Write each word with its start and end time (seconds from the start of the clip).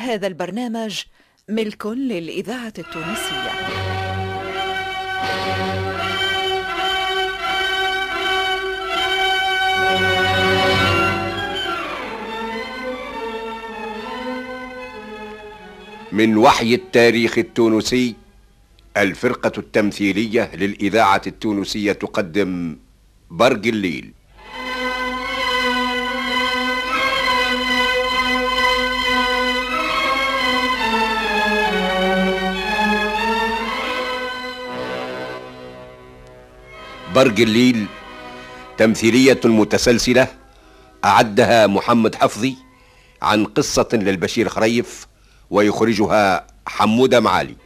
هذا 0.00 0.26
البرنامج 0.26 1.02
ملك 1.48 1.86
للإذاعة 1.86 2.72
التونسية. 2.78 3.52
من 16.12 16.36
وحي 16.36 16.74
التاريخ 16.74 17.38
التونسي 17.38 18.14
الفرقة 18.96 19.52
التمثيلية 19.58 20.56
للإذاعة 20.56 21.22
التونسية 21.26 21.92
تقدم 21.92 22.76
برق 23.30 23.66
الليل. 23.66 24.12
برق 37.14 37.38
الليل 37.38 37.86
تمثيلية 38.78 39.40
متسلسلة 39.44 40.28
أعدها 41.04 41.66
محمد 41.66 42.14
حفظي 42.14 42.56
عن 43.22 43.44
قصة 43.44 43.88
للبشير 43.92 44.48
خريف 44.48 45.06
ويخرجها 45.50 46.46
حمودة 46.66 47.20
معالي. 47.20 47.56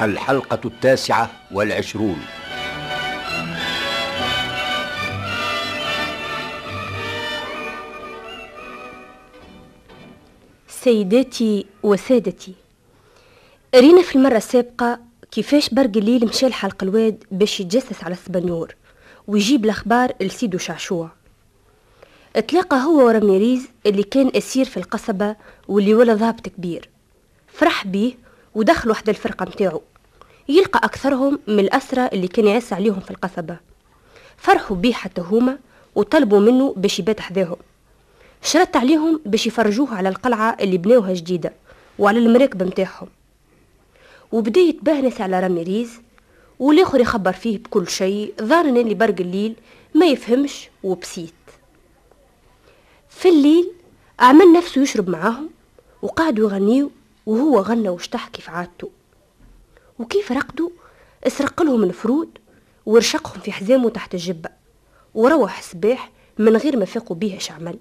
الحلقة 0.00 0.60
التاسعة 0.64 1.30
والعشرون. 1.52 2.18
سيداتي 10.84 11.66
وسادتي. 11.82 12.54
رينا 13.74 14.02
في 14.02 14.16
المرة 14.16 14.36
السابقة 14.36 14.98
كيفاش 15.30 15.68
برق 15.70 15.96
الليل 15.96 16.26
مشى 16.26 16.48
لحلق 16.48 16.82
الواد 16.82 17.24
باش 17.30 17.60
يتجسس 17.60 18.04
على 18.04 18.14
السبنيور 18.14 18.74
ويجيب 19.26 19.64
الأخبار 19.64 20.12
لسيدو 20.20 20.58
شعشوع. 20.58 21.10
أتلاقى 22.36 22.76
هو 22.76 23.06
ورميريز 23.06 23.68
اللي 23.86 24.02
كان 24.02 24.30
أسير 24.36 24.64
في 24.64 24.76
القصبة 24.76 25.36
واللي 25.68 25.94
ولا 25.94 26.14
ضابط 26.14 26.48
كبير. 26.48 26.88
فرح 27.48 27.86
بيه 27.86 28.14
ودخل 28.54 28.90
وحد 28.90 29.08
الفرقة 29.08 29.44
متاعو. 29.44 29.82
يلقى 30.48 30.80
أكثرهم 30.84 31.38
من 31.46 31.58
الأسرى 31.58 32.06
اللي 32.06 32.28
كان 32.28 32.46
يعس 32.46 32.72
عليهم 32.72 33.00
في 33.00 33.10
القصبة. 33.10 33.56
فرحوا 34.36 34.76
بيه 34.76 34.92
حتى 34.92 35.20
هما 35.20 35.58
وطلبوا 35.94 36.40
منه 36.40 36.74
باش 36.76 36.98
يبات 36.98 37.20
حذاهم 37.20 37.56
شرط 38.42 38.76
عليهم 38.76 39.20
باش 39.26 39.46
يفرجوه 39.46 39.94
على 39.94 40.08
القلعة 40.08 40.56
اللي 40.60 40.78
بناوها 40.78 41.14
جديدة 41.14 41.52
وعلى 41.98 42.18
المراكب 42.18 42.62
متاعهم. 42.62 43.08
وبدا 44.32 44.60
يتبهنس 44.60 45.20
على 45.20 45.40
راميريز 45.40 45.90
والآخر 46.58 47.00
يخبر 47.00 47.32
فيه 47.32 47.58
بكل 47.58 47.88
شيء 47.88 48.34
ظانا 48.42 48.80
اللي 48.80 48.94
برق 48.94 49.20
الليل 49.20 49.54
ما 49.94 50.06
يفهمش 50.06 50.68
وبسيت. 50.82 51.34
في 53.08 53.28
الليل 53.28 53.70
عمل 54.20 54.52
نفسه 54.52 54.82
يشرب 54.82 55.08
معاهم 55.10 55.50
وقعدوا 56.02 56.50
يغنيوا 56.50 56.88
وهو 57.26 57.60
غنى 57.60 57.88
واشتح 57.88 58.28
كيف 58.28 58.50
عادته. 58.50 58.90
وكيف 59.98 60.32
رقدوا؟ 60.32 60.70
اسرق 61.26 61.62
لهم 61.62 61.82
الفرود 61.82 62.38
ورشقهم 62.86 63.40
في 63.40 63.52
حزامه 63.52 63.90
تحت 63.90 64.14
الجبة 64.14 64.50
وروح 65.14 65.62
صباح 65.62 66.10
من 66.38 66.56
غير 66.56 66.76
ما 66.76 66.84
فاقوا 66.84 67.16
بيه 67.16 67.36
اش 67.36 67.50
عمل 67.50 67.78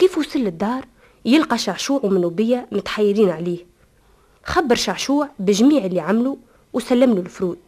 كيف 0.00 0.18
وصل 0.18 0.38
للدار؟ 0.38 0.86
يلقى 1.24 1.58
شعشوع 1.58 2.00
ومنوبية 2.04 2.68
متحيرين 2.72 3.30
عليه. 3.30 3.66
خبر 4.44 4.74
شعشوع 4.74 5.28
بجميع 5.38 5.84
اللي 5.84 6.00
عملوا 6.00 6.36
وسلم 6.72 7.14
له 7.14 7.20
الفرود 7.20 7.58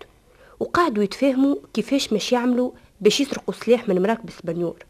وقعدوا 0.60 1.02
يتفاهموا 1.02 1.56
كيفاش 1.74 2.12
مش 2.12 2.32
يعملوا 2.32 2.70
باش 3.00 3.20
يسرقوا 3.20 3.54
سلاح 3.54 3.88
من 3.88 4.02
مراكب 4.02 4.28
اسبانيول 4.28 4.82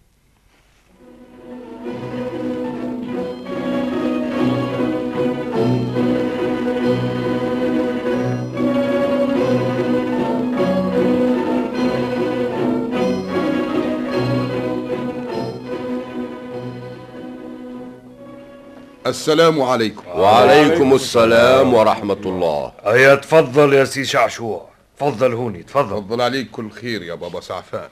السلام 19.13 19.63
عليكم. 19.63 20.09
وعليكم 20.09 20.95
السلام 20.95 21.75
ورحمة 21.75 22.23
الله. 22.31 22.73
هيا 22.85 23.15
تفضل 23.15 23.75
يا 23.75 23.85
سي 23.85 24.05
شعشوع. 24.05 24.69
تفضل 24.99 25.33
هوني 25.35 25.63
تفضل. 25.63 25.91
تفضل 25.91 26.21
عليك 26.21 26.51
كل 26.51 26.71
خير 26.71 27.03
يا 27.03 27.15
بابا 27.15 27.41
سعفان. 27.41 27.89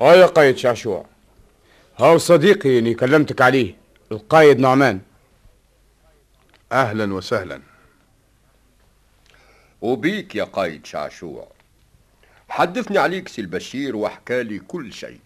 آه 0.00 0.14
يا 0.14 0.26
قايد 0.26 0.56
شعشوع. 0.56 1.06
هاو 1.98 2.18
صديقي 2.18 2.78
اللي 2.78 2.94
كلمتك 2.94 3.40
عليه 3.42 3.74
القايد 4.12 4.60
نعمان. 4.60 5.00
أهلا 6.72 7.14
وسهلا. 7.14 7.60
وبيك 9.80 10.34
يا 10.34 10.44
قايد 10.44 10.86
شعشوع. 10.86 11.48
حدثني 12.48 12.98
عليك 12.98 13.28
سي 13.28 13.40
البشير 13.40 13.96
وحكالي 13.96 14.58
كل 14.58 14.92
شيء. 14.92 15.20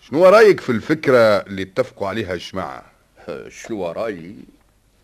شنو 0.00 0.24
رأيك 0.24 0.60
في 0.60 0.72
الفكرة 0.72 1.18
اللي 1.18 1.62
اتفقوا 1.62 2.08
عليها 2.08 2.34
الجماعة؟ 2.34 2.97
شنو 3.48 3.90
رايي 3.90 4.34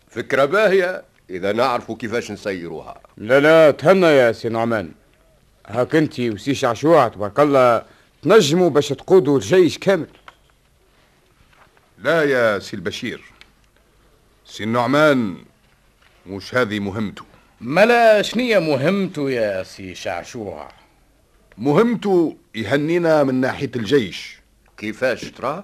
فكرة 0.09 0.45
باهية 0.45 1.03
إذا 1.29 1.51
نعرفوا 1.51 1.95
كيفاش 1.95 2.31
نسيروها. 2.31 3.01
لا 3.17 3.39
لا 3.39 3.71
تهنى 3.71 4.05
يا 4.05 4.31
سي 4.31 4.49
نعمان. 4.49 4.91
هاك 5.67 5.95
انت 5.95 6.19
وسي 6.19 6.55
شعشوع 6.55 7.07
تبارك 7.07 7.39
الله 7.39 7.85
تنجموا 8.21 8.69
باش 8.69 8.89
تقودوا 8.89 9.37
الجيش 9.37 9.77
كامل. 9.77 10.07
لا 11.97 12.23
يا 12.23 12.59
سي 12.59 12.75
البشير. 12.75 13.21
سي 14.45 14.63
النعمان 14.63 15.37
مش 16.27 16.55
هذه 16.55 16.79
مهمته. 16.79 17.25
ملا 17.61 18.21
شنية 18.21 18.59
مهمته 18.59 19.29
يا 19.29 19.63
سي 19.63 19.95
شعشوع 19.95 20.71
مهمته 21.57 22.37
يهنينا 22.55 23.23
من 23.23 23.35
ناحية 23.35 23.71
الجيش. 23.75 24.39
كيفاش 24.77 25.21
ترى؟ 25.25 25.63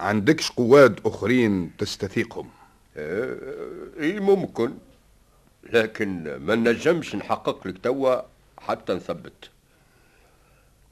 عندكش 0.00 0.50
قواد 0.50 1.00
أخرين 1.06 1.76
تستثيقهم؟ 1.78 2.50
إي 4.00 4.20
ممكن. 4.20 4.74
لكن 5.72 6.36
ما 6.36 6.54
نجمش 6.54 7.14
نحقق 7.14 7.66
لك 7.66 7.78
توا 7.78 8.20
حتى 8.58 8.92
نثبت. 8.92 9.50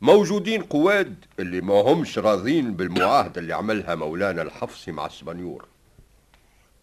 موجودين 0.00 0.62
قواد 0.62 1.24
اللي 1.40 1.60
ما 1.60 1.74
همش 1.74 2.18
راضين 2.18 2.74
بالمعاهدة 2.74 3.40
اللي 3.40 3.54
عملها 3.54 3.94
مولانا 3.94 4.42
الحفصي 4.42 4.92
مع 4.92 5.06
السبانيور. 5.06 5.64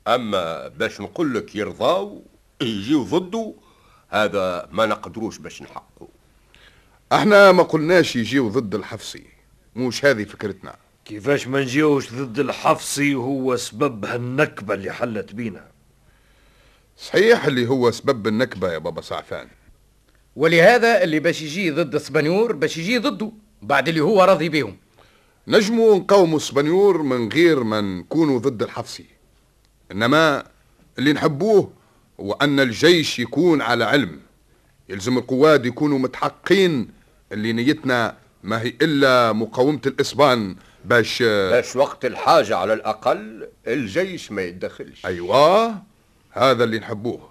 أما 0.07 0.67
باش 0.67 1.01
نقول 1.01 1.33
لك 1.33 1.55
يرضاو 1.55 2.23
يجيو 2.61 3.03
ضده 3.03 3.53
هذا 4.09 4.69
ما 4.71 4.85
نقدروش 4.85 5.37
باش 5.37 5.61
نحققه 5.61 6.07
إحنا 7.13 7.51
ما 7.51 7.63
قلناش 7.63 8.15
يجيو 8.15 8.49
ضد 8.49 8.75
الحفصي 8.75 9.25
مش 9.75 10.05
هذه 10.05 10.23
فكرتنا. 10.23 10.75
كيفاش 11.05 11.47
ما 11.47 11.61
نجيوش 11.61 12.13
ضد 12.13 12.39
الحفصي 12.39 13.15
وهو 13.15 13.55
سبب 13.55 14.05
هالنكبة 14.05 14.73
اللي 14.73 14.91
حلت 14.91 15.33
بينا؟ 15.33 15.65
صحيح 16.97 17.45
اللي 17.45 17.67
هو 17.67 17.91
سبب 17.91 18.27
النكبة 18.27 18.73
يا 18.73 18.77
بابا 18.77 19.01
سعفان 19.01 19.47
ولهذا 20.35 21.03
اللي 21.03 21.19
باش 21.19 21.41
يجي 21.41 21.71
ضد 21.71 21.95
اسبانيول 21.95 22.51
باش 22.53 22.77
يجي 22.77 22.97
ضده 22.97 23.31
بعد 23.61 23.87
اللي 23.87 24.01
هو 24.01 24.23
راضي 24.23 24.49
بيهم 24.49 24.77
نجموا 25.47 25.95
نقاوموا 25.95 26.37
اسبانيول 26.37 27.01
من 27.01 27.29
غير 27.31 27.63
ما 27.63 27.81
نكونوا 27.81 28.39
ضد 28.39 28.63
الحفصي 28.63 29.05
إنما 29.91 30.43
اللي 30.99 31.13
نحبوه 31.13 31.71
هو 32.19 32.33
أن 32.33 32.59
الجيش 32.59 33.19
يكون 33.19 33.61
على 33.61 33.83
علم. 33.83 34.19
يلزم 34.89 35.17
القواد 35.17 35.65
يكونوا 35.65 35.99
متحققين 35.99 36.89
اللي 37.31 37.53
نيتنا 37.53 38.17
ما 38.43 38.61
هي 38.61 38.73
إلا 38.81 39.33
مقاومة 39.33 39.81
الاسبان 39.85 40.55
باش 40.85 41.23
باش 41.23 41.75
وقت 41.75 42.05
الحاجة 42.05 42.57
على 42.57 42.73
الأقل 42.73 43.47
الجيش 43.67 44.31
ما 44.31 44.41
يتدخلش 44.41 45.05
أيوه 45.05 45.81
هذا 46.31 46.63
اللي 46.63 46.79
نحبوه. 46.79 47.29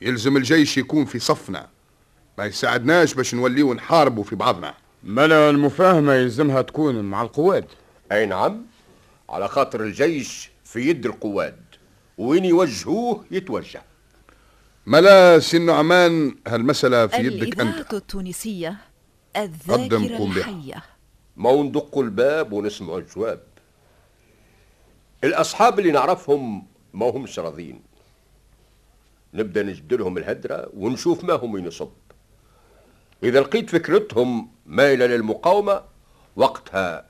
يلزم 0.00 0.36
الجيش 0.36 0.78
يكون 0.78 1.04
في 1.04 1.18
صفنا. 1.18 1.68
ما 2.38 2.44
يساعدناش 2.44 3.14
باش 3.14 3.34
نوليو 3.34 3.74
نحاربوا 3.74 4.24
في 4.24 4.36
بعضنا. 4.36 4.74
ملا 5.04 5.50
المفاهمة 5.50 6.14
يلزمها 6.14 6.62
تكون 6.62 7.00
مع 7.00 7.22
القواد. 7.22 7.64
أي 8.12 8.26
نعم 8.26 8.62
على 9.28 9.48
خاطر 9.48 9.80
الجيش 9.80 10.50
في 10.64 10.80
يد 10.80 11.06
القواد. 11.06 11.60
وين 12.18 12.44
يوجهوه 12.44 13.24
يتوجه. 13.30 13.82
ملا 14.86 15.38
سي 15.38 15.56
النعمان 15.56 16.36
هالمسألة 16.48 17.06
في 17.06 17.16
يدك 17.16 17.60
أنت. 17.60 17.60
الإذاعة 17.60 17.92
التونسية 17.92 18.76
الذاكرة. 19.36 20.24
الحية. 20.24 20.82
ما 21.36 21.62
ندقوا 21.62 22.02
الباب 22.02 22.52
ونسمعوا 22.52 22.98
الجواب. 22.98 23.40
الأصحاب 25.24 25.78
اللي 25.78 25.90
نعرفهم 25.90 26.66
ما 26.94 27.10
همش 27.10 27.38
راضين 27.38 27.82
نبدأ 29.34 29.62
نجد 29.62 29.94
لهم 29.94 30.18
الهدرة 30.18 30.70
ونشوف 30.76 31.24
ما 31.24 31.34
هم 31.34 31.56
ينصب. 31.56 31.90
إذا 33.22 33.40
لقيت 33.40 33.70
فكرتهم 33.70 34.50
مايلة 34.66 35.06
للمقاومة 35.06 35.82
وقتها 36.36 37.04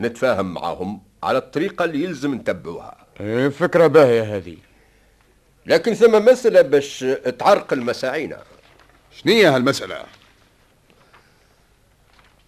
نتفاهم 0.00 0.54
معهم 0.54 1.02
على 1.22 1.38
الطريقة 1.38 1.84
اللي 1.84 2.04
يلزم 2.04 2.34
نتبعوها. 2.34 3.06
إيه، 3.20 3.48
فكرة 3.48 3.86
باهية 3.86 4.36
هذه. 4.36 4.56
لكن 5.66 5.94
ثم 5.94 6.24
مسألة 6.24 6.62
باش 6.62 7.04
تعرقل 7.38 7.80
مساعينا 7.80 8.42
شنية 9.10 9.56
هالمسألة؟ 9.56 10.04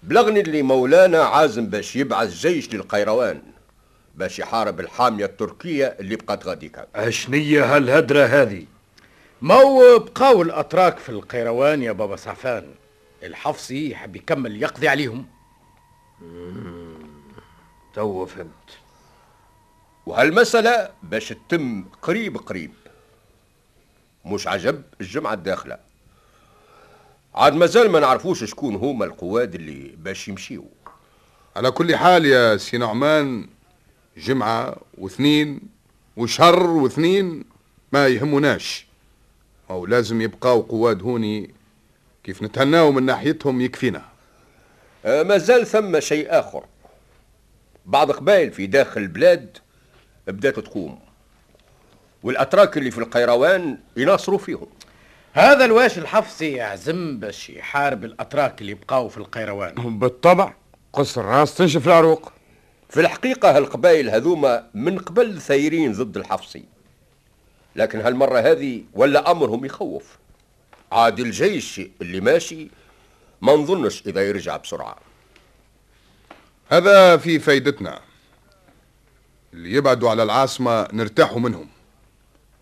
بلغني 0.03 0.41
اللي 0.41 0.63
مولانا 0.63 1.23
عازم 1.23 1.67
باش 1.67 1.97
يبعث 1.97 2.33
جيش 2.35 2.75
للقيروان 2.75 3.43
باش 4.15 4.39
يحارب 4.39 4.81
الحامية 4.81 5.25
التركية 5.25 5.87
اللي 6.01 6.17
بقات 6.17 6.47
غاديكا 6.47 6.87
أشنية 6.95 7.77
هالهدرة 7.77 8.25
هذه؟ 8.27 8.67
مو 9.43 9.99
بقاو 9.99 10.43
الأتراك 10.43 10.99
في 10.99 11.09
القيروان 11.09 11.83
يا 11.83 11.93
بابا 11.93 12.17
سعفان 12.17 12.75
الحفصي 13.23 13.91
يحب 13.91 14.17
يكمل 14.17 14.63
يقضي 14.63 14.89
عليهم. 14.89 15.27
تو 17.95 18.27
فهمت. 18.27 18.79
وهالمسألة 20.07 20.91
باش 21.03 21.29
تتم 21.29 21.85
قريب 22.03 22.37
قريب. 22.37 22.73
مش 24.25 24.47
عجب 24.49 24.83
الجمعة 25.01 25.33
الداخلة. 25.35 25.88
عاد 27.35 27.55
مازال 27.55 27.91
ما 27.91 28.01
نعرفوش 28.01 28.45
شكون 28.45 28.75
هما 28.75 29.05
القواد 29.05 29.55
اللي 29.55 29.95
باش 29.99 30.29
يمشيو. 30.29 30.65
على 31.57 31.71
كل 31.71 31.97
حال 31.97 32.27
يا 32.27 32.57
سي 32.57 32.79
نعمان 32.79 33.49
جمعة 34.17 34.77
واثنين 34.99 35.61
وشهر 36.17 36.63
واثنين 36.67 37.45
ما 37.93 38.07
يهموناش. 38.07 38.87
أو 39.71 39.87
لازم 39.87 40.21
يبقاو 40.21 40.61
قواد 40.61 41.03
هوني 41.03 41.55
كيف 42.25 42.43
نتهناو 42.43 42.93
من 42.93 43.03
ناحيتهم 43.03 43.61
يكفينا. 43.61 44.03
آه، 45.05 45.23
مازال 45.23 45.67
ثم 45.67 46.01
شيء 46.01 46.27
آخر. 46.31 46.65
بعض 47.87 48.11
قبائل 48.11 48.53
في 48.53 48.67
داخل 48.67 49.01
البلاد 49.01 49.59
بدات 50.27 50.59
تقوم 50.59 50.99
والأتراك 52.23 52.79
اللي 52.79 52.91
في 52.91 52.99
القيروان 52.99 53.79
يناصروا 53.97 54.39
فيهم. 54.39 54.67
هذا 55.39 55.65
الواش 55.65 55.99
الحفصي 55.99 56.53
يعزم 56.53 57.19
باش 57.19 57.51
يحارب 57.51 58.05
الأتراك 58.05 58.61
اللي 58.61 58.75
بقاو 58.75 59.09
في 59.09 59.19
القيروان. 59.19 59.99
بالطبع 59.99 60.55
قص 60.93 61.19
الراس 61.19 61.55
تنشف 61.55 61.87
العروق. 61.87 62.33
في 62.91 63.01
الحقيقة 63.01 63.57
هالقبائل 63.57 64.11
هذوما 64.11 64.71
من 64.75 64.99
قبل 64.99 65.41
ثايرين 65.41 65.93
ضد 65.93 66.17
الحفصي. 66.17 66.65
لكن 67.77 68.01
هالمرة 68.01 68.39
هذه 68.39 68.85
ولا 68.95 69.31
أمرهم 69.31 69.65
يخوف. 69.65 70.19
عاد 70.93 71.21
الجيش 71.21 71.81
اللي 72.03 72.21
ماشي 72.21 72.69
ما 73.43 73.53
نظنش 73.53 74.03
إذا 74.07 74.29
يرجع 74.29 74.57
بسرعة. 74.57 74.97
هذا 76.69 77.17
في 77.17 77.39
فايدتنا. 77.39 78.01
اللي 79.53 79.73
يبعدوا 79.73 80.11
على 80.11 80.23
العاصمة 80.23 80.89
نرتاحوا 80.93 81.41
منهم. 81.41 81.69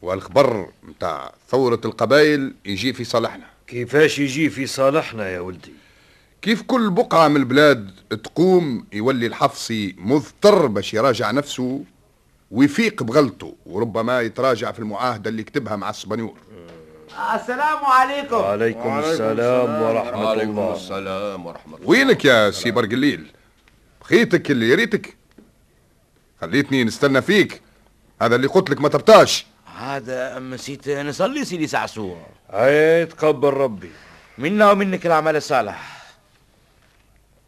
والخبر 0.03 0.69
متاع 0.83 1.33
ثورة 1.49 1.81
القبائل 1.85 2.55
يجي 2.65 2.93
في 2.93 3.05
صالحنا. 3.05 3.47
كيفاش 3.67 4.19
يجي 4.19 4.51
في 4.51 4.67
صالحنا 4.67 5.29
يا 5.29 5.41
ولدي؟ 5.41 5.73
كيف 6.43 6.63
كل 6.63 6.91
بقعة 6.91 7.29
من 7.29 7.37
البلاد 7.37 7.91
تقوم 8.25 8.87
يولي 8.93 9.27
الحفصي 9.27 9.95
مضطر 9.99 10.67
باش 10.67 10.95
يراجع 10.95 11.31
نفسه 11.31 11.85
ويفيق 12.51 13.03
بغلطه 13.03 13.55
وربما 13.67 14.21
يتراجع 14.21 14.73
في 14.73 14.79
المعاهدة 14.79 15.31
اللي 15.31 15.43
كتبها 15.43 15.77
مع 15.77 15.91
السبنيول 15.91 16.39
السلام 17.35 17.85
عليكم. 17.85 18.35
وعليكم 18.35 18.99
السلام 18.99 19.83
ورحمة 19.83 20.25
وعليكم 20.25 20.51
الله 20.51 20.75
السلام 20.75 21.47
ورحمة 21.47 21.77
الله. 21.77 21.89
وينك 21.89 22.25
يا 22.25 22.51
سي 22.51 22.71
برق 22.71 22.92
الليل؟ 22.92 23.27
بخيتك 24.01 24.51
اللي 24.51 24.69
يريتك. 24.69 25.17
خليتني 26.41 26.85
نستنى 26.85 27.23
فيك. 27.23 27.63
هذا 28.23 28.37
اللي 28.37 28.47
قلت 28.47 28.71
لك 28.71 28.81
ما 28.81 28.89
تبطاش. 28.89 29.47
هذا 29.77 30.39
نسيت 30.39 30.89
نصلي 30.89 31.45
سيدي 31.45 31.67
سعسوع 31.67 32.27
هاي 32.51 33.07
تقبل 33.07 33.49
ربي. 33.49 33.91
منا 34.39 34.71
ومنك 34.71 35.07
العمل 35.07 35.37
الصالح 35.37 35.97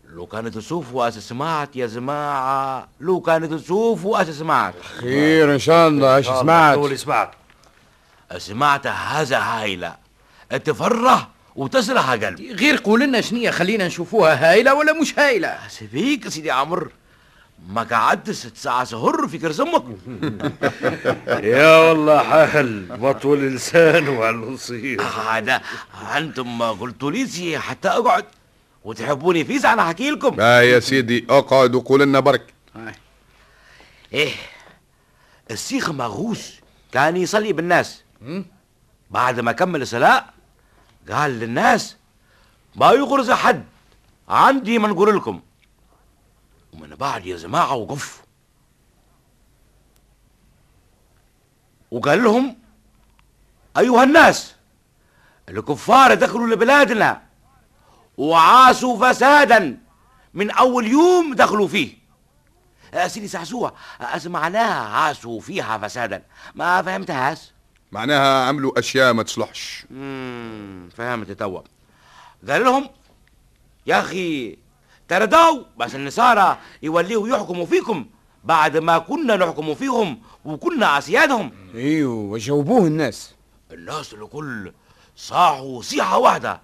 لو 0.09 0.27
كانت 0.27 0.55
تشوفوا 0.59 1.09
أس 1.09 1.19
سمعت 1.19 1.77
يا 1.77 1.87
جماعة 1.87 2.89
لو 3.01 3.21
كانت 3.21 3.55
تشوفوا 3.55 4.23
أس 4.23 4.31
سمعت 4.31 4.75
خير 5.01 5.55
إن 5.55 5.59
شاء 5.59 5.89
الله 5.89 6.17
إيش 6.17 6.27
سمعت؟ 6.27 6.75
تقولي 6.75 6.97
سمعت. 6.97 7.31
سمعت 8.39 8.87
هذا 8.87 9.39
هايلة. 9.39 9.97
تفرح 10.51 11.29
وتسرح 11.57 12.11
قلبي. 12.11 12.53
غير 12.53 12.77
قول 12.77 13.01
لنا 13.01 13.21
شنية 13.21 13.51
خلينا 13.51 13.87
نشوفوها 13.87 14.51
هايلة 14.51 14.75
ولا 14.75 14.93
مش 14.93 15.19
هايلة؟ 15.19 15.59
سيبيك 15.69 16.29
سيدي 16.29 16.51
عمر 16.51 16.91
ما 17.67 17.83
قعدت 17.83 18.31
ست 18.31 18.57
ساعة 18.57 18.85
سهر 18.85 19.29
في 19.29 19.39
كرز 19.39 19.61
أمك. 19.61 19.85
يا 21.53 21.77
والله 21.77 22.23
حال 22.23 23.01
مطول 23.01 23.39
لسان 23.55 24.09
وعلى 24.09 24.37
النصير 24.37 25.03
هذا 25.03 25.63
أنتم 26.17 26.59
ما 26.59 26.71
قلتوا 26.71 27.11
لي 27.11 27.59
حتى 27.59 27.89
أقعد. 27.89 28.25
وتحبوني 28.85 29.45
فيس 29.45 29.65
أنا 29.65 29.83
احكي 29.83 30.11
لكم 30.11 30.35
لا 30.37 30.63
يا 30.63 30.81
سيدي 30.81 31.27
أقعد 31.31 31.75
وقول 31.75 32.01
لنا 32.01 32.21
برك. 32.21 32.55
إيه 34.13 34.33
السيخ 35.51 35.91
مغوس 35.91 36.61
كان 36.93 37.17
يصلي 37.17 37.53
بالناس. 37.53 38.03
بعد 39.11 39.41
ما 39.41 39.53
كمل 39.53 39.83
الصلاة 39.83 40.25
قال 41.11 41.31
للناس 41.31 41.97
ما 42.77 42.93
يغرز 42.93 43.31
حد 43.31 43.65
عندي 44.29 44.79
ما 44.79 44.89
نقول 44.89 45.17
لكم. 45.17 45.41
ومن 46.73 46.89
بعد 46.89 47.27
يا 47.27 47.37
جماعة 47.37 47.75
وقف 47.75 48.23
وقال 51.91 52.25
لهم 52.25 52.57
أيها 53.79 54.03
الناس 54.05 54.55
الكفار 55.49 56.15
دخلوا 56.15 56.47
لبلادنا 56.47 57.23
وعاشوا 58.17 59.13
فسادا 59.13 59.79
من 60.35 60.51
أول 60.51 60.87
يوم 60.87 61.35
دخلوا 61.35 61.69
فيه. 61.69 61.99
آه، 62.95 63.07
سيدي 63.07 63.29
سعسوع 63.29 63.73
أسمعناها 64.01 64.89
عاشوا 64.89 65.41
فيها 65.41 65.79
فسادا. 65.79 66.23
ما 66.55 66.83
فهمتهاش 66.83 67.53
معناها 67.93 68.49
عملوا 68.49 68.79
أشياء 68.79 69.13
ما 69.13 69.23
تصلحش. 69.23 69.87
مم، 69.91 70.89
فهمت 70.97 71.31
توا 71.31 71.61
قال 72.49 72.65
لهم 72.65 72.91
يا 73.87 74.01
أخي 74.01 74.59
تردوا 75.09 75.65
بس 75.77 75.95
النصارى 75.95 76.59
يوليوا 76.83 77.29
يحكموا 77.29 77.67
فيكم 77.67 78.07
بعد 78.45 78.77
ما 78.77 78.99
كنا 78.99 79.37
نحكم 79.37 79.75
فيهم 79.75 80.23
وكنا 80.45 80.99
أسيادهم. 80.99 81.53
أيوه 81.75 82.15
وجاوبوه 82.15 82.87
الناس. 82.87 83.35
الناس 83.73 84.15
الكل 84.15 84.73
صاحوا 85.17 85.83
صيحة 85.83 86.19
واحدة. 86.19 86.61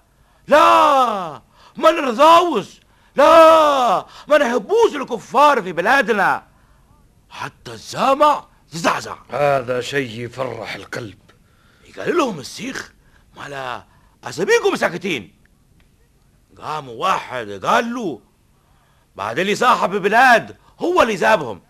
لا 0.47 1.41
ما 1.75 1.91
نرضاوش. 1.91 2.79
لا 3.15 4.05
ما 4.27 4.37
نحبوش 4.37 4.95
الكفار 4.95 5.61
في 5.61 5.71
بلادنا. 5.71 6.43
حتى 7.29 7.73
الجامع 7.73 8.45
تزعزع 8.71 9.17
هذا 9.29 9.81
شيء 9.81 10.19
يفرح 10.19 10.75
القلب. 10.75 11.17
قال 11.97 12.17
لهم 12.17 12.39
السيخ. 12.39 12.93
ما 13.37 13.49
لا 13.49 13.83
أسابيكم 14.23 14.75
ساكتين. 14.75 15.35
قام 16.57 16.89
واحد 16.89 17.65
قال 17.65 17.93
له 17.93 18.19
بعد 19.15 19.39
اللي 19.39 19.55
صاحب 19.55 19.93
البلاد 19.93 20.55
هو 20.79 21.01
اللي 21.01 21.15
جابهم 21.15 21.61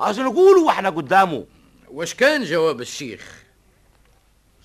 عشان 0.00 0.24
نقولوا 0.24 0.66
وإحنا 0.66 0.90
قدامه. 0.90 1.44
وش 1.88 2.14
كان 2.14 2.44
جواب 2.44 2.80
الشيخ؟ 2.80 3.42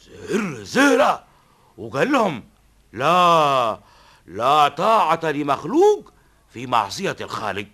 زهر 0.05 0.63
زهرة 0.63 1.23
وقال 1.77 2.11
لهم 2.11 2.43
لا 2.93 3.79
لا 4.27 4.67
طاعة 4.67 5.19
لمخلوق 5.23 6.13
في 6.53 6.67
معصية 6.67 7.15
الخالق. 7.21 7.67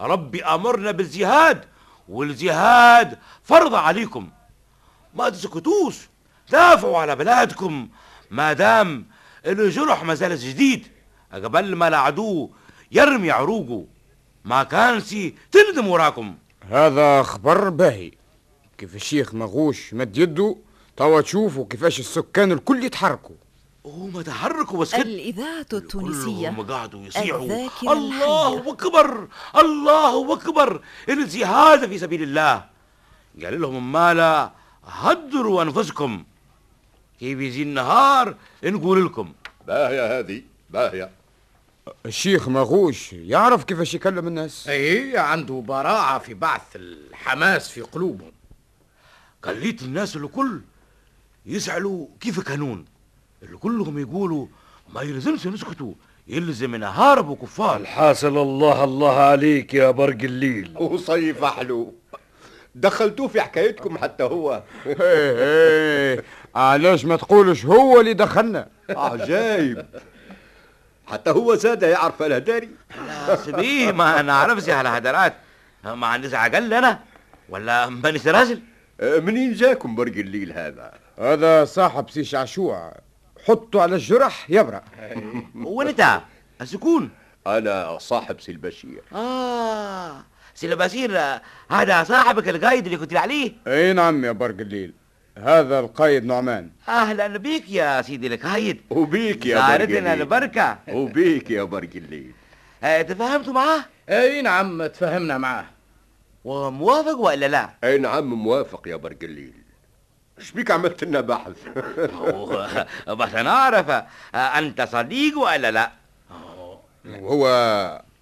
ربي 0.00 0.44
أمرنا 0.44 0.90
بالجهاد 0.90 1.64
والجهاد 2.08 3.18
فرض 3.42 3.74
عليكم. 3.74 4.30
ما 5.14 5.28
تسكتوش 5.28 5.96
دافعوا 6.50 6.98
على 6.98 7.16
بلادكم. 7.16 7.88
ما 8.30 8.52
دام 8.52 9.06
الجرح 9.46 10.04
ما 10.04 10.14
زال 10.14 10.38
جديد 10.38 10.88
قبل 11.32 11.76
ما 11.76 11.88
العدو 11.88 12.50
يرمي 12.92 13.30
عروقه. 13.30 13.84
ما 14.44 14.62
كانش 14.62 15.14
تندم 15.52 15.88
وراكم. 15.88 16.34
هذا 16.70 17.22
خبر 17.22 17.68
باهي. 17.68 18.12
كيف 18.78 18.94
الشيخ 18.94 19.34
مغوش 19.34 19.94
مد 19.94 20.16
يده 20.16 20.56
توا 20.96 21.20
تشوفوا 21.20 21.66
كيفاش 21.70 22.00
السكان 22.00 22.52
الكل 22.52 22.84
يتحركوا. 22.84 23.36
هما 23.86 24.22
تحركوا 24.22 24.78
وسكت 24.78 25.00
الإذاعة 25.00 25.66
التونسية. 25.72 26.48
كلهم 26.48 26.66
قعدوا 26.72 27.06
يصيحوا. 27.06 27.68
الله. 27.92 28.70
أكبر 28.72 29.28
الله 29.56 30.32
أكبر. 30.32 30.80
الجهاد 31.08 31.88
في 31.88 31.98
سبيل 31.98 32.22
الله. 32.22 32.64
قال 33.44 33.60
لهم 33.60 33.92
مالا 33.92 34.50
هدروا 34.86 35.62
أنفسكم. 35.62 36.24
كيف 37.20 37.38
يجي 37.40 37.62
النهار؟ 37.62 38.34
نقول 38.64 39.06
لكم. 39.06 39.32
باهية 39.66 40.18
هذه 40.18 40.42
باهية. 40.70 41.10
الشيخ 42.06 42.48
مغوش 42.48 43.12
يعرف 43.12 43.64
كيفاش 43.64 43.94
يكلم 43.94 44.28
الناس؟ 44.28 44.68
أي 44.68 45.18
عنده 45.18 45.54
براعة 45.54 46.18
في 46.18 46.34
بعث 46.34 46.62
الحماس 46.76 47.68
في 47.68 47.80
قلوبهم. 47.80 48.32
خليت 49.42 49.82
الناس 49.82 50.16
الكل 50.16 50.60
يزعلوا 51.46 52.06
كيف 52.20 52.40
كانون. 52.40 52.84
اللي 53.42 53.56
كلهم 53.56 53.98
يقولوا 53.98 54.46
ما 54.94 55.02
يلزمش 55.02 55.46
نسكتوا 55.46 55.92
يلزم 56.28 56.76
نهارب 56.76 57.28
وكفار 57.28 57.76
الحاصل 57.76 58.38
الله 58.38 58.84
الله 58.84 59.20
عليك 59.20 59.74
يا 59.74 59.90
برق 59.90 60.22
الليل. 60.22 60.72
وصيف 60.76 61.44
حلو 61.44 61.94
دخلتوه 62.74 63.28
في 63.28 63.40
حكايتكم 63.40 63.98
حتى 63.98 64.24
هو. 64.24 64.62
إيه 64.86 64.96
إيه 65.00 66.24
علاش 66.54 67.04
ما 67.04 67.16
تقولش 67.16 67.66
هو 67.66 68.00
اللي 68.00 68.14
دخلنا؟ 68.14 68.68
عجايب. 68.90 69.86
حتى 71.06 71.30
هو 71.30 71.54
زاد 71.54 71.82
يعرف 71.82 72.22
الهداري. 72.22 72.70
لا 73.06 73.36
سبيه 73.36 73.92
ما 73.92 74.22
نعرفش 74.22 74.68
على 74.68 74.88
هدرات 74.88 75.34
ما 75.84 76.06
عنديش 76.06 76.34
عقل 76.34 76.74
أنا 76.74 77.00
ولا 77.48 77.86
مانيش 77.88 78.26
راجل 78.26 78.60
أه، 79.00 79.18
منين 79.18 79.52
جاكم 79.52 79.94
برق 79.94 80.12
الليل 80.12 80.52
هذا؟ 80.52 80.92
هذا 81.18 81.64
صاحب 81.64 82.10
سي 82.10 82.24
شعشوع. 82.24 82.92
حطه 83.46 83.82
على 83.82 83.94
الجرح 83.94 84.46
يبرأ 84.50 84.82
وانت 85.54 86.20
السكون. 86.60 87.10
أنا 87.46 87.98
صاحب 87.98 88.40
سي 88.40 88.52
البشير. 88.52 89.02
آه 89.14 90.24
سي 90.54 90.72
البشير 90.72 91.18
هذا 91.70 92.04
صاحبك 92.04 92.48
القايد 92.48 92.84
اللي 92.84 92.96
كنت 92.98 93.14
عليه. 93.16 93.52
أي 93.66 93.92
نعم 93.92 94.24
يا 94.24 94.32
برق 94.32 94.60
الليل. 94.60 94.94
هذا 95.38 95.80
القايد 95.80 96.24
نعمان. 96.24 96.70
أهلا 96.88 97.26
بك 97.26 97.70
يا 97.70 98.02
سيدي 98.02 98.26
القايد. 98.26 98.80
وبيك 98.90 99.46
يا 99.46 99.54
برق 99.56 99.68
زارتنا 99.68 99.98
الليل. 99.98 100.22
البركة. 100.22 100.78
وبيك 100.88 101.50
يا 101.50 101.62
برق 101.62 101.88
الليل. 101.94 102.32
تفاهمتوا 103.08 103.52
معاه 103.52 103.84
أي 104.08 104.42
نعم 104.42 104.86
تفهمنا 104.86 105.38
معاه 105.38 105.64
وموافق 106.44 107.18
ولا 107.18 107.46
لا؟ 107.48 107.70
أي 107.84 107.98
نعم 107.98 108.24
موافق 108.34 108.88
يا 108.88 108.96
برق 108.96 109.16
الليل. 109.22 109.52
إيش 110.38 110.52
بيك 110.52 110.70
عملت 110.70 111.04
لنا 111.04 111.20
بحث؟ 111.20 111.68
بس 113.18 113.34
أنا 113.34 113.50
اعرف 113.50 113.90
أنت 114.34 114.82
صديق 114.82 115.38
ولا 115.38 115.70
لا؟ 115.70 115.92
وهو 117.06 117.46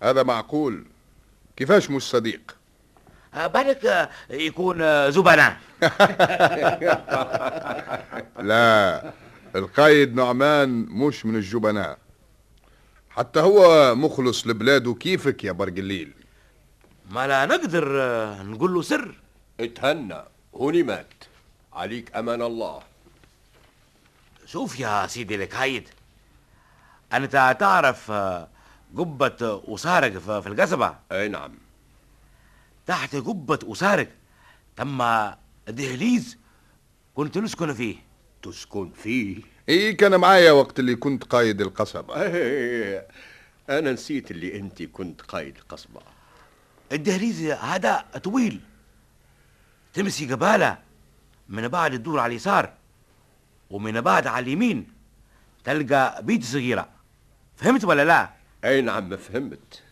هذا 0.03 0.23
معقول. 0.23 0.87
كيفاش 1.57 1.91
مش 1.91 2.03
صديق؟ 2.03 2.57
بالك 3.35 4.11
يكون 4.31 5.11
زبناء. 5.11 5.57
لا 8.39 9.13
القايد 9.57 10.15
نعمان 10.15 10.69
مش 10.91 11.27
من 11.27 11.37
الجبناء 11.37 11.99
حتى 13.11 13.41
هو 13.41 13.95
مخلص 13.95 14.47
لبلاده. 14.47 14.95
كيفك 14.95 15.45
يا 15.45 15.53
برق 15.53 15.73
الليل؟ 15.79 16.13
ما 17.11 17.27
لا 17.27 17.47
نقدر 17.47 17.85
نقول 18.43 18.75
له 18.75 18.83
سر. 18.83 19.15
اتهنى. 19.61 20.23
هوني 20.55 20.83
مات. 20.83 21.07
عليك 21.73 22.17
أمان 22.17 22.43
الله. 22.43 22.83
شوف 24.47 24.81
يا 24.81 25.07
سيدي 25.07 25.35
الكايد 25.35 25.89
أنت 27.13 27.57
تعرف 27.61 28.11
قبة 28.99 29.29
في 30.19 30.43
في 30.43 30.47
القصبة؟ 30.47 30.95
أي 31.13 31.29
نعم. 31.29 31.53
تحت 32.87 33.17
قبة 33.17 33.59
أسارق 33.65 34.09
تم 34.77 35.03
دهليز. 35.69 36.39
كنت 37.15 37.39
نسكن 37.39 37.73
فيه. 37.73 37.97
تسكن 38.43 38.91
فيه؟ 38.91 39.43
إيه 39.69 39.97
كان 39.97 40.21
معايا 40.21 40.53
وقت 40.53 40.79
اللي 40.79 40.95
كنت 40.97 41.25
قايد 41.25 41.61
القصبة. 41.61 42.15
أنا 43.79 43.93
نسيت 43.93 44.31
اللي 44.31 44.59
أنت 44.59 44.83
كنت 44.83 45.21
قايد 45.21 45.57
القصبة. 45.57 46.01
الدهليز 46.93 47.43
هذا 47.43 48.05
طويل. 48.25 48.61
تمشي 49.95 50.33
قبالة. 50.33 50.79
من 51.49 51.69
بعد 51.69 51.91
تدور 51.99 52.21
على 52.21 52.31
اليسار. 52.31 52.73
ومن 53.71 54.01
بعد 54.01 54.27
على 54.27 54.43
اليمين. 54.45 54.93
تلقى 55.65 56.23
بيت 56.23 56.45
صغيرة. 56.45 56.89
فهمت 57.57 57.85
ولا 57.85 58.05
لا؟ 58.05 58.31
أي 58.65 58.81
نعم 58.81 59.17
فهمت. 59.17 59.83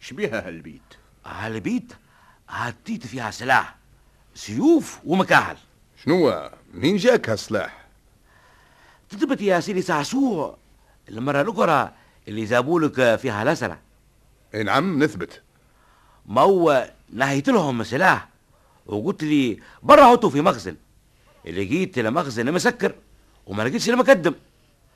شبيها 0.00 0.48
هالبيت؟ 0.48 0.82
هالبيت؟ 1.26 1.92
هاتيت 2.48 3.06
فيها 3.06 3.30
سلاح 3.30 3.76
سيوف 4.34 4.98
ومكاحل 5.04 5.56
شنو؟ 6.04 6.50
منين 6.74 6.96
جاك 6.96 7.30
هالسلاح؟ 7.30 7.86
تثبت 9.10 9.40
يا 9.40 9.60
سيدي 9.60 9.82
سعسوع 9.82 10.56
المرة 11.08 11.40
الأخرى 11.40 11.92
اللي 12.28 12.44
جابولك 12.44 13.16
فيها 13.16 13.44
لسلة 13.44 13.78
إي 14.54 14.62
نعم 14.62 15.02
نثبت. 15.02 15.42
ما 16.26 16.40
هو 16.40 16.90
نهيت 17.12 17.48
لهم 17.48 17.84
سلاح 17.84 18.28
وقلت 18.86 19.24
لي 19.24 19.60
برا 19.82 20.10
حطوا 20.10 20.30
في 20.30 20.40
مخزن. 20.40 20.76
اللي 21.46 21.64
جيت 21.64 21.98
لمخزن 21.98 22.52
مسكر 22.52 22.94
وما 23.46 23.62
لقيتش 23.62 23.88
المقدم. 23.88 24.34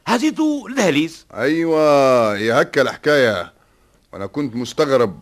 هزيته 0.07 0.69
لدهليز. 0.69 1.27
أيوه 1.35 2.37
يا 2.37 2.63
هكا 2.63 2.83
الحكاية. 2.83 3.53
وأنا 4.13 4.27
كنت 4.27 4.55
مستغرب. 4.57 5.21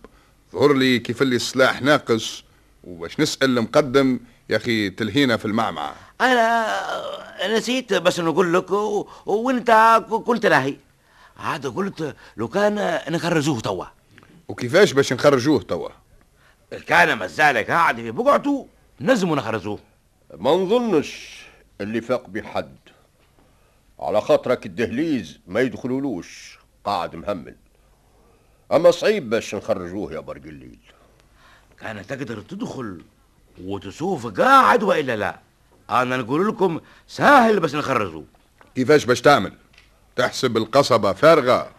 ظهر 0.52 0.72
لي 0.72 0.98
كيف 0.98 1.22
اللي 1.22 1.36
السلاح 1.36 1.82
ناقص 1.82 2.44
وباش 2.84 3.20
نسأل 3.20 3.58
المقدم 3.58 4.20
يا 4.50 4.56
أخي 4.56 4.90
تلهينا 4.90 5.36
في 5.36 5.44
المعمعة. 5.44 5.94
أنا 6.20 7.58
نسيت 7.58 7.94
بس 7.94 8.20
نقول 8.20 8.54
لك 8.54 8.70
و... 8.70 9.08
وإنت 9.26 10.02
كنت 10.26 10.46
لاهي 10.46 10.76
عاد 11.36 11.66
قلت 11.66 12.16
لو 12.36 12.48
كان 12.48 13.00
نخرجوه 13.08 13.60
توا. 13.60 13.84
وكيفاش 14.48 14.92
باش 14.92 15.12
نخرجوه 15.12 15.62
توا؟ 15.62 15.88
كان 16.86 17.12
مازال 17.12 17.66
قاعد 17.66 17.96
في 17.96 18.10
بقعته 18.10 18.66
نجموا 19.00 19.36
نخرجوه. 19.36 19.78
ما 20.38 20.50
نظنش 20.50 21.40
اللي 21.80 22.00
فاق 22.00 22.26
بحد. 22.28 22.78
على 24.00 24.20
خاطرك 24.20 24.66
الدهليز 24.66 25.40
ما 25.46 25.60
يدخلولوش 25.60 26.58
قاعد 26.84 27.16
مهمل. 27.16 27.56
أما 28.72 28.90
صعيب 28.90 29.30
باش 29.30 29.54
نخرجوه 29.54 30.12
يا 30.12 30.20
برق 30.20 30.42
الليل. 30.42 30.78
كان 31.80 32.06
تقدر 32.06 32.40
تدخل 32.40 33.02
وتشوف 33.64 34.26
قاعد 34.26 34.82
وإلا 34.82 35.16
لا؟ 35.16 35.38
أنا 35.90 36.16
نقول 36.16 36.48
لكم 36.48 36.80
سهل 37.08 37.60
بس 37.60 37.74
نخرجوه. 37.74 38.24
كيفاش 38.74 39.04
باش 39.04 39.20
تعمل؟ 39.20 39.52
تحسب 40.16 40.56
القصبة 40.56 41.12
فارغة. 41.12 41.70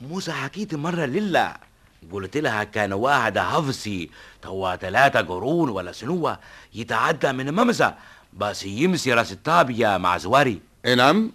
موسى 0.00 0.32
حكيت 0.32 0.74
مرة 0.74 1.04
لله. 1.04 1.56
قلت 2.12 2.36
لها 2.36 2.64
كان 2.64 2.92
واحد 2.92 3.38
هفسي 3.38 4.10
توا 4.42 4.76
ثلاثة 4.76 5.20
قرون 5.20 5.68
ولا 5.68 5.92
سنوة 5.92 6.38
يتعدى 6.74 7.32
من 7.32 7.54
ممسى 7.54 7.94
بس 8.32 8.64
يمسي 8.64 9.12
رأس 9.12 9.32
الطابية 9.32 9.96
مع 9.96 10.18
زواري 10.18 10.60
إي 10.86 10.94
نعم. 10.94 11.32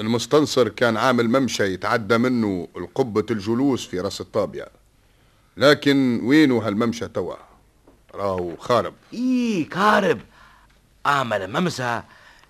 المستنصر 0.00 0.68
كان 0.68 0.96
عامل 0.96 1.28
ممشى 1.28 1.64
يتعدى 1.64 2.18
منه 2.18 2.68
القبة 2.76 3.26
الجلوس 3.30 3.86
في 3.86 4.00
رأس 4.00 4.20
الطابية. 4.20 4.68
لكن 5.56 6.20
وينه 6.24 6.58
هالممشى 6.58 7.08
توا؟ 7.08 7.34
راهو 8.14 8.56
خارب. 8.56 8.94
إيه 9.12 9.68
كارب 9.68 10.20
عمل 11.06 11.60
ممسى 11.60 12.02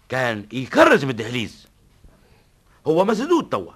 كان 0.08 0.46
يكرز 0.52 1.04
من 1.04 1.10
الدهليز 1.10 1.66
هو 2.86 3.04
مسدود 3.04 3.48
توا. 3.48 3.72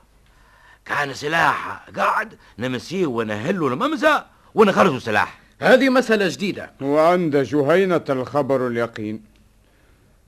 كان 0.84 1.14
سلاح 1.14 1.88
قاعد 1.96 2.38
نمسيه 2.58 3.06
ونهله 3.06 3.68
الممسى 3.68 4.24
ونخرجه 4.54 4.98
سلاح. 4.98 5.40
هذه 5.60 5.88
مسألة 5.88 6.28
جديدة. 6.28 6.72
وعند 6.80 7.36
جهينة 7.36 8.04
الخبر 8.10 8.66
اليقين 8.66 9.29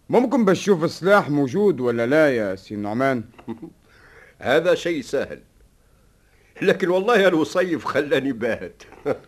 ممكن 0.08 0.44
باش 0.44 0.58
تشوف 0.60 0.84
السلاح 0.84 1.30
موجود 1.30 1.80
ولا 1.80 2.06
لا 2.06 2.36
يا 2.36 2.56
سي 2.56 2.76
نعمان؟ 2.76 3.24
هذا 4.38 4.74
شيء 4.74 5.02
سهل. 5.02 5.40
لكن 6.62 6.88
والله 6.88 7.28
الوصيف 7.28 7.84
خلاني 7.84 8.32
باهت 8.32 8.82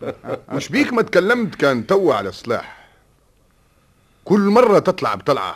مش 0.55 0.69
بيك 0.69 0.93
ما 0.93 1.01
تكلمت 1.01 1.55
كان 1.55 1.87
توا 1.87 2.13
على 2.13 2.29
السلاح. 2.29 2.87
كل 4.25 4.39
مرة 4.39 4.79
تطلع 4.79 5.15
بطلعة. 5.15 5.55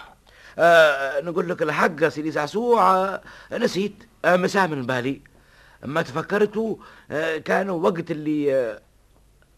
آه 0.59 1.21
نقول 1.21 1.49
لك 1.49 1.61
الحق 1.61 1.91
يا 2.01 2.09
سيدي 2.09 2.31
سعسوع 2.31 2.95
آه 2.95 3.21
نسيت. 3.51 3.93
آه 4.25 4.35
مساه 4.35 4.67
من 4.67 4.85
بالي. 4.85 5.21
ما 5.85 6.01
تفكرتوا 6.01 6.75
آه 7.11 7.37
كان 7.37 7.69
وقت 7.69 8.11
اللي 8.11 8.55
آه 8.55 8.81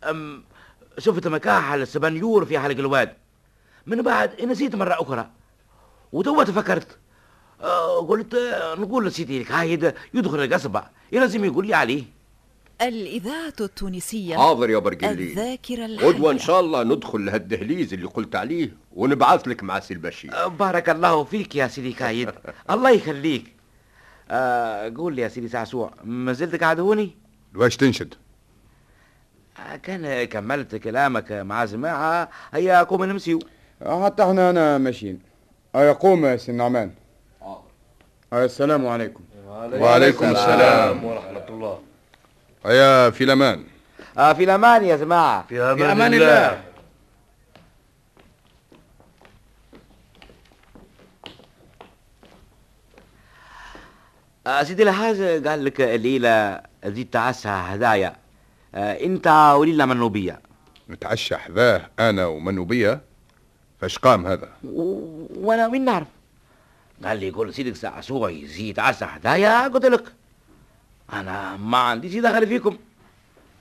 أم 0.09 0.43
شفت 0.97 1.27
مكاحل 1.27 1.81
السبنيور 1.81 2.45
في 2.45 2.59
حلق 2.59 2.77
الواد. 2.77 3.13
من 3.85 4.01
بعد 4.01 4.41
نسيت 4.41 4.75
مرة 4.75 4.93
أخرى. 4.93 5.29
وتوا 6.11 6.43
تفكرت 6.43 6.97
آه، 7.61 7.99
قلت 7.99 8.33
آه، 8.33 8.75
نقول 8.75 9.05
لسيدي 9.07 9.41
الكايد 9.41 9.93
يدخل 10.13 10.43
القصبة. 10.43 10.83
لازم 11.11 11.45
يقول 11.45 11.67
لي 11.67 11.73
عليه. 11.73 12.03
الإذاعة 12.81 13.53
التونسية 13.61 14.37
حاضر 14.37 14.69
يا 14.69 14.77
برقلي 14.77 15.09
الذاكرة 15.23 15.85
غدوة 15.85 16.31
إن 16.31 16.35
الحية 16.35 16.47
شاء 16.47 16.59
الله 16.59 16.83
ندخل 16.83 17.25
لهالدهليز 17.25 17.93
اللي 17.93 18.05
قلت 18.05 18.35
عليه 18.35 18.73
ونبعث 18.95 19.47
لك 19.47 19.63
مع 19.63 19.79
سي 19.79 19.93
البشير. 19.93 20.33
آه، 20.33 20.47
بارك 20.47 20.89
الله 20.89 21.23
فيك 21.23 21.55
يا 21.55 21.67
سيدي 21.67 21.93
كايد 21.93 22.29
الله 22.71 22.89
يخليك. 22.89 23.55
آه، 24.31 24.93
قول 24.97 25.15
لي 25.15 25.21
يا 25.21 25.27
سيدي 25.27 25.47
سعسوع 25.47 25.93
ما 26.03 26.33
زلت 26.33 26.55
قاعد 26.63 26.79
هوني؟ 26.79 27.15
واش 27.55 27.77
تنشد؟ 27.77 28.13
آه، 29.59 29.75
كان 29.75 30.23
كملت 30.23 30.75
كلامك 30.75 31.31
مع 31.31 31.65
جماعة 31.65 32.29
هيا 32.53 32.83
قوم 32.83 33.03
نمسيو. 33.05 33.39
حتى 33.85 34.23
إحنا 34.23 34.49
أنا 34.49 34.77
ماشيين. 34.77 35.30
ايا 35.75 35.91
قوم 35.91 36.25
يا 36.25 36.37
سي 36.37 36.51
النعمان 36.51 36.91
أيا 38.33 38.45
السلام 38.45 38.87
عليكم. 38.87 39.23
وعليكم 39.55 40.25
السلام 40.25 41.03
ورحمة 41.03 41.47
الله. 41.49 41.79
يا 42.65 43.09
في 43.09 43.23
الامان 43.23 43.63
آه 44.17 44.33
في 44.33 44.43
الأمان 44.43 44.83
يا 44.83 44.95
جماعة. 44.95 45.45
في 45.47 45.61
أمان, 45.61 45.77
في 45.77 45.91
أمان 45.91 46.13
الله. 46.13 46.47
الله. 46.47 46.61
آه 54.47 54.63
سيدي 54.63 54.83
الحاج 54.83 55.47
قال 55.47 55.65
لك 55.65 55.81
الليلة 55.81 56.61
زيد 56.85 57.09
تعسها 57.09 57.75
هدايا. 57.75 58.15
آه 58.75 58.93
إنت 58.93 59.27
وليلة 59.57 59.85
منوبية 59.85 60.41
نتعشى 60.89 61.37
حذاه 61.37 61.89
أنا 61.99 62.25
ومنوبيه 62.25 63.01
فاش 63.81 63.97
قام 63.97 64.27
هذا؟ 64.27 64.49
و- 64.63 65.25
وأنا 65.35 65.67
وين 65.67 65.85
نعرف؟ 65.85 66.07
قال 67.03 67.19
لي 67.19 67.27
يقول 67.27 67.53
سيدك 67.53 67.75
سعسوع 67.75 68.29
يزيد 68.29 68.79
عسى 68.79 69.05
هدايا 69.05 69.67
قلت 69.67 69.85
لك. 69.85 70.03
أنا 71.13 71.57
ما 71.57 71.77
عنديش 71.77 72.15
دخل 72.15 72.47
فيكم. 72.47 72.77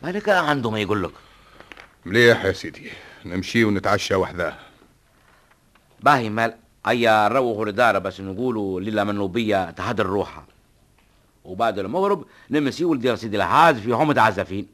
بالك 0.03 0.29
عنده 0.29 0.71
ما 0.71 0.79
يقول 0.81 1.03
لك. 1.03 1.13
مليح 2.07 2.45
يا 2.45 2.53
سيدي. 2.53 2.91
نمشي 3.27 3.65
ونتعشى 3.65 4.15
وحده. 4.15 4.55
باهي 6.01 6.31
مال. 6.31 6.55
هيا 6.87 7.29
نروحوا 7.29 7.65
للدار 7.65 7.99
بس 7.99 8.21
نقولوا 8.21 8.81
ليلة 8.81 9.05
منوبية 9.05 9.71
تهدر 9.71 10.07
روحها. 10.07 10.45
وبعد 11.45 11.79
المغرب 11.79 12.25
نمسيو 12.51 12.95
لدير 12.95 13.17
سيدي 13.17 13.37
الحاج 13.37 13.75
في 13.77 13.95
حومة 13.95 14.21
عزفين 14.21 14.67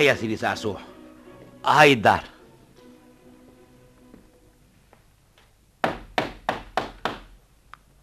هيا 0.00 0.08
يا 0.08 0.14
سيدي 0.14 0.36
سعسوع 0.36 0.80
هاي 1.66 1.92
الدار. 1.92 2.24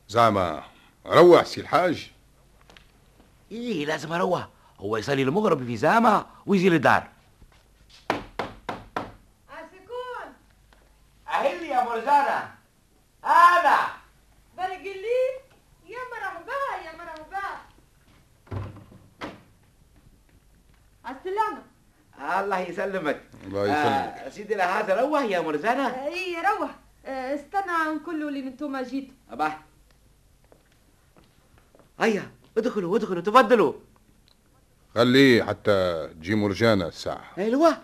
زعما 0.07 0.63
روح 1.05 1.43
سي 1.43 1.61
الحاج. 1.61 2.11
إيه 3.51 3.85
لازم 3.85 4.13
أروح. 4.13 4.47
هو 4.79 4.97
يصلي 4.97 5.23
المغرب 5.23 5.65
في 5.65 5.77
زامة 5.77 6.25
ويجي 6.45 6.69
للدار. 6.69 7.07
عسكون 9.49 10.33
أهلي 11.27 11.67
يا 11.67 11.83
مرزانة 11.83 12.55
أنا. 13.23 13.87
برقلي. 14.57 15.21
يا 15.85 15.99
مرحبا 16.11 16.85
يا 16.85 16.97
مرحبا. 16.97 17.61
السلامة. 21.09 21.76
الله 22.17 22.59
يسلمك. 22.59 23.21
الله 23.45 23.63
يسلمك. 23.63 24.17
آه 24.25 24.29
سيدي 24.29 24.55
هذا 24.55 25.01
روح 25.01 25.21
يا 25.21 25.39
مرزانة 25.39 25.87
إي 25.87 26.35
روح. 26.35 26.75
آه، 27.05 27.35
استنى 27.35 27.95
نقول 27.95 28.27
اللي 28.27 28.39
أنتم 28.39 28.81
جيتوا 28.83 29.13
أبا. 29.31 29.51
هيا 31.99 32.31
ادخلوا 32.57 32.97
ادخلوا 32.97 33.21
تفضلوا. 33.21 33.73
خليه 34.95 35.43
حتى 35.43 36.07
تجي 36.07 36.35
مرجانة 36.35 36.87
الساعة. 36.87 37.31
أيوه 37.37 37.77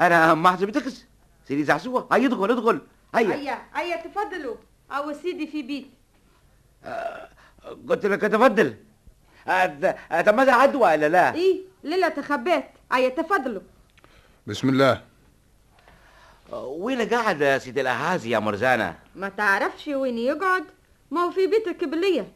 أنا 0.00 0.34
ما 0.34 0.50
عجبتكش 0.50 1.04
سيدي 1.44 1.64
زعسوة. 1.64 2.08
هيا 2.12 2.26
ادخل 2.26 2.50
ادخل. 2.50 2.80
هيا. 3.14 3.34
هيا 3.34 3.58
هيا 3.74 3.96
تفضلوا. 3.96 4.56
أو 4.90 5.12
سيدي 5.12 5.46
في 5.46 5.62
بيت. 5.62 5.90
قلت 7.88 8.06
لك 8.06 8.20
تفضل. 8.20 8.76
آه، 9.48 9.50
آه، 9.50 10.20
طب 10.20 10.34
ماذا 10.34 10.52
عدوى 10.52 10.82
ولا 10.82 11.08
لا؟ 11.08 11.34
إي 11.34 11.64
ليلة 11.84 12.08
تخبيت. 12.08 12.64
هيا 12.92 13.08
تفضلوا 13.08 13.62
بسم 14.46 14.68
الله. 14.68 15.02
وين 16.52 17.08
قاعد 17.08 17.40
يا 17.40 17.58
سيدي 17.58 17.80
الأهازي 17.80 18.30
يا 18.30 18.38
مرزانة 18.38 18.96
ما 19.16 19.28
تعرفش 19.28 19.88
وين 19.88 20.18
يقعد؟ 20.18 20.64
ما 21.10 21.20
هو 21.20 21.30
في 21.30 21.46
بيتك 21.46 21.84
بلية 21.84 22.26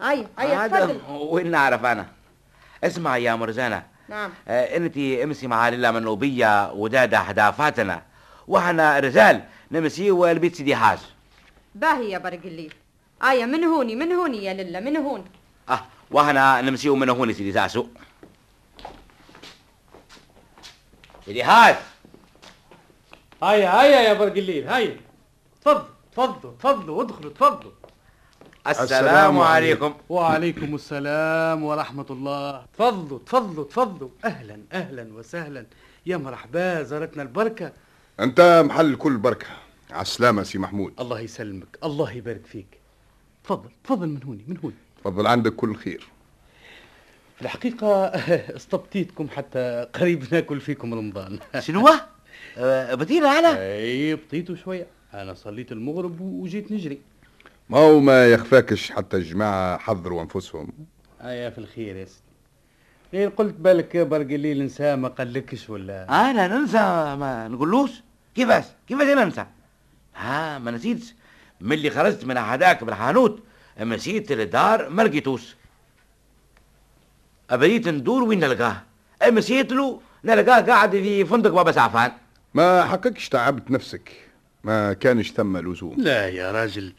هيا 0.00 0.26
هيا 0.38 0.64
هذا 0.64 0.86
تفضل 0.86 1.00
وين 1.10 1.50
نعرف 1.50 1.84
أنا؟ 1.84 2.06
اسمع 2.84 3.16
يا 3.16 3.34
مرزانة 3.34 3.82
نعم. 4.08 4.30
آه، 4.48 4.76
انت 4.76 4.96
امسي 4.98 5.46
مع 5.46 5.68
ليلى 5.68 5.92
منوبية 5.92 6.72
ودادا 6.72 7.18
حدافاتنا 7.18 8.02
وإحنا 8.48 8.98
رجال 8.98 9.42
نمسي 9.70 10.10
والبيت 10.10 10.54
سيدي 10.54 10.76
حاج. 10.76 10.98
باهي 11.74 12.10
يا 12.10 12.18
برقلي 12.18 12.70
هيا 13.22 13.46
من 13.46 13.64
هوني 13.64 13.96
من 13.96 14.12
هوني 14.12 14.44
يا 14.44 14.54
لله 14.54 14.80
من 14.80 14.96
هون. 14.96 15.24
آه 15.68 15.80
وإحنا 16.10 16.60
نمسيو 16.60 16.96
من 16.96 17.08
هون 17.08 17.32
سيدي 17.32 17.52
زعسو 17.52 17.86
حاج 21.26 21.76
هيا 23.42 23.82
هيا 23.82 24.00
يا 24.08 24.12
برقليل 24.12 24.68
هيا 24.68 24.96
تفضل 25.60 25.84
تفضلوا 26.12 26.52
تفضلوا 26.58 27.02
ادخلوا 27.02 27.32
تفضلوا 27.32 27.72
السلام 28.68 29.38
عليكم 29.38 29.94
وعليكم 30.08 30.74
السلام 30.74 31.64
ورحمة 31.64 32.06
الله 32.10 32.66
تفضلوا 32.74 33.18
تفضلوا 33.18 33.64
تفضلوا 33.64 34.10
أهلا 34.24 34.60
أهلا 34.72 35.14
وسهلا 35.14 35.66
يا 36.06 36.16
مرحبا 36.16 36.82
زارتنا 36.82 37.22
البركة 37.22 37.72
أنت 38.20 38.62
محل 38.66 38.96
كل 38.96 39.16
بركة. 39.16 39.46
على 39.90 40.02
السلامة 40.02 40.42
سي 40.42 40.58
محمود. 40.58 40.92
الله 41.00 41.20
يسلمك 41.20 41.78
الله 41.84 42.12
يبارك 42.12 42.46
فيك. 42.46 42.80
تفضل 43.44 43.70
تفضل 43.84 44.08
من 44.08 44.22
هوني 44.22 44.44
من 44.48 44.58
هوني. 44.58 44.74
تفضل 45.00 45.26
عندك 45.26 45.52
كل 45.52 45.76
خير. 45.76 46.08
في 47.36 47.42
الحقيقة 47.42 48.06
استبطيتكم 48.56 49.28
حتى 49.28 49.86
قريب 49.94 50.24
ناكل 50.32 50.60
فيكم 50.60 50.94
رمضان. 50.94 51.38
شنو 51.58 51.88
آه، 52.58 52.94
بدينا 52.94 53.28
على؟ 53.28 53.48
أي 53.78 54.14
بطيتوا 54.14 54.54
شوية. 54.54 54.86
أنا 55.14 55.34
صليت 55.34 55.72
المغرب 55.72 56.20
وجيت 56.20 56.72
نجري. 56.72 57.00
ما 57.68 57.78
هو 57.78 58.00
ما 58.00 58.26
يخفاكش 58.26 58.90
حتى 58.90 59.16
الجماعة 59.16 59.78
حضروا 59.78 60.22
أنفسهم؟ 60.22 60.72
ايا 61.22 61.50
في 61.50 61.58
الخير 61.58 61.96
يا 61.96 62.04
سيدي 62.04 62.22
إيه 63.14 63.28
قلت 63.28 63.54
بالك 63.54 63.96
برقليل 63.96 64.64
نسى 64.64 64.96
ما 64.96 65.08
قالكش 65.08 65.70
ولا؟ 65.70 66.30
أنا 66.30 66.48
ننسى 66.48 66.78
ما 67.18 67.48
نقولوش. 67.48 67.90
كيفاش 68.34 68.64
كيفاش 68.88 69.06
ننسى؟ 69.06 69.46
ها 70.16 70.58
ما 70.58 70.70
نسيتش. 70.70 71.14
من 71.60 71.72
اللي 71.72 71.90
خرجت 71.90 72.24
من 72.24 72.36
هداك 72.36 72.84
بالحانوت 72.84 73.42
مشيت 73.80 74.32
للدار 74.32 74.88
ما 74.88 75.02
لقيتوش 75.02 75.55
بديت 77.50 77.88
ندور 77.88 78.22
وين 78.22 78.40
نلقاه؟ 78.40 78.82
مشيت 79.28 79.72
له 79.72 80.00
نلقاه 80.24 80.60
قاعد 80.60 80.90
في 80.90 81.24
فندق 81.24 81.50
بابا 81.50 81.72
سعفان. 81.72 82.12
ما 82.54 82.84
حقكش 82.84 83.28
تعبت 83.28 83.70
نفسك؟ 83.70 84.12
ما 84.64 84.92
كانش 84.92 85.32
ثم 85.32 85.56
لزوم. 85.56 85.94
لا 85.98 86.28
يا 86.28 86.52
راجل 86.52 86.92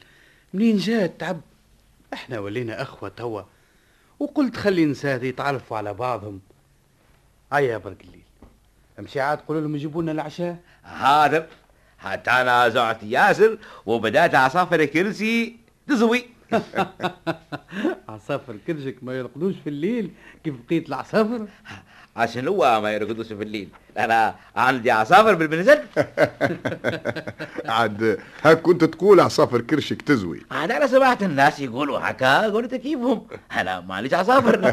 منين 0.54 0.78
جاء 0.78 1.06
التعب 1.06 1.42
إحنا 2.14 2.40
ولينا 2.40 2.82
أخوة 2.82 3.10
توا 3.10 3.42
وقلت 4.20 4.58
خلي 4.58 4.86
نسات 4.86 5.24
يتعرفوا 5.24 5.78
على 5.78 5.94
بعضهم. 5.94 6.40
هيا 7.54 7.72
يا 7.72 7.78
برقليل 7.78 8.22
امشي 9.00 9.20
عاد 9.22 9.38
قولوا 9.38 9.62
لهم 9.62 9.76
يجيبوا 9.76 10.02
لنا 10.02 10.12
العشاء؟ 10.12 10.58
هذا 10.84 11.48
حتى 12.00 12.32
أنا 12.32 12.70
زعت 12.70 13.04
ياسر 13.04 13.58
وبدأت 13.86 14.36
اصفر 14.36 14.86
كرسي 14.86 15.56
تزوي. 15.88 16.26
عصافر 18.28 18.56
كرشك 18.68 18.96
ما 19.02 19.14
يرقدوش 19.18 19.54
في 19.64 19.70
الليل 19.70 20.12
كيف 20.44 20.56
بقية 20.68 20.86
العصافر؟ 20.88 21.48
عشان 22.18 22.48
هو 22.48 22.82
ما 22.82 22.92
يرقدوش 22.92 23.28
في 23.28 23.44
الليل. 23.44 23.70
أنا 23.98 24.36
عندي 24.56 24.92
عصافر 24.92 25.34
بالبنزل 25.36 25.80
عاد 27.76 28.20
هاك 28.44 28.62
كنت 28.62 28.84
تقول 28.84 29.20
عصافر 29.20 29.62
كرشك 29.62 30.02
تزوي. 30.02 30.42
عاد 30.52 30.72
أنا 30.72 30.88
سمعت 30.88 31.24
الناس 31.24 31.60
يقولوا 31.60 32.00
هكا 32.00 32.42
قلت 32.50 32.76
كيفهم؟ 32.76 33.28
أنا 33.52 33.80
ماليش 33.80 34.14
عصافر. 34.14 34.66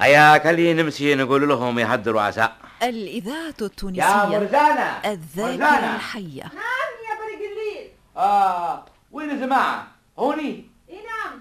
هيا 0.00 0.38
خلينا 0.44 0.82
نمشي 0.82 1.14
نقول 1.14 1.48
لهم 1.48 1.78
يحضروا 1.78 2.20
عشاء. 2.20 2.56
الإذاعة 2.82 3.36
يا 3.60 3.66
التونسية 3.66 4.26
مرزانة 4.26 4.82
الذاكرة 5.06 5.50
مرزانة. 5.52 5.94
الحية. 5.96 6.42
نعم 6.42 6.92
يا 7.08 7.14
برق 7.18 7.38
الليل. 7.50 7.90
آه 8.16 8.84
وين 9.12 9.30
الجماعة 9.30 9.86
هوني. 10.18 10.71
اي 10.92 10.98
نعم 11.02 11.40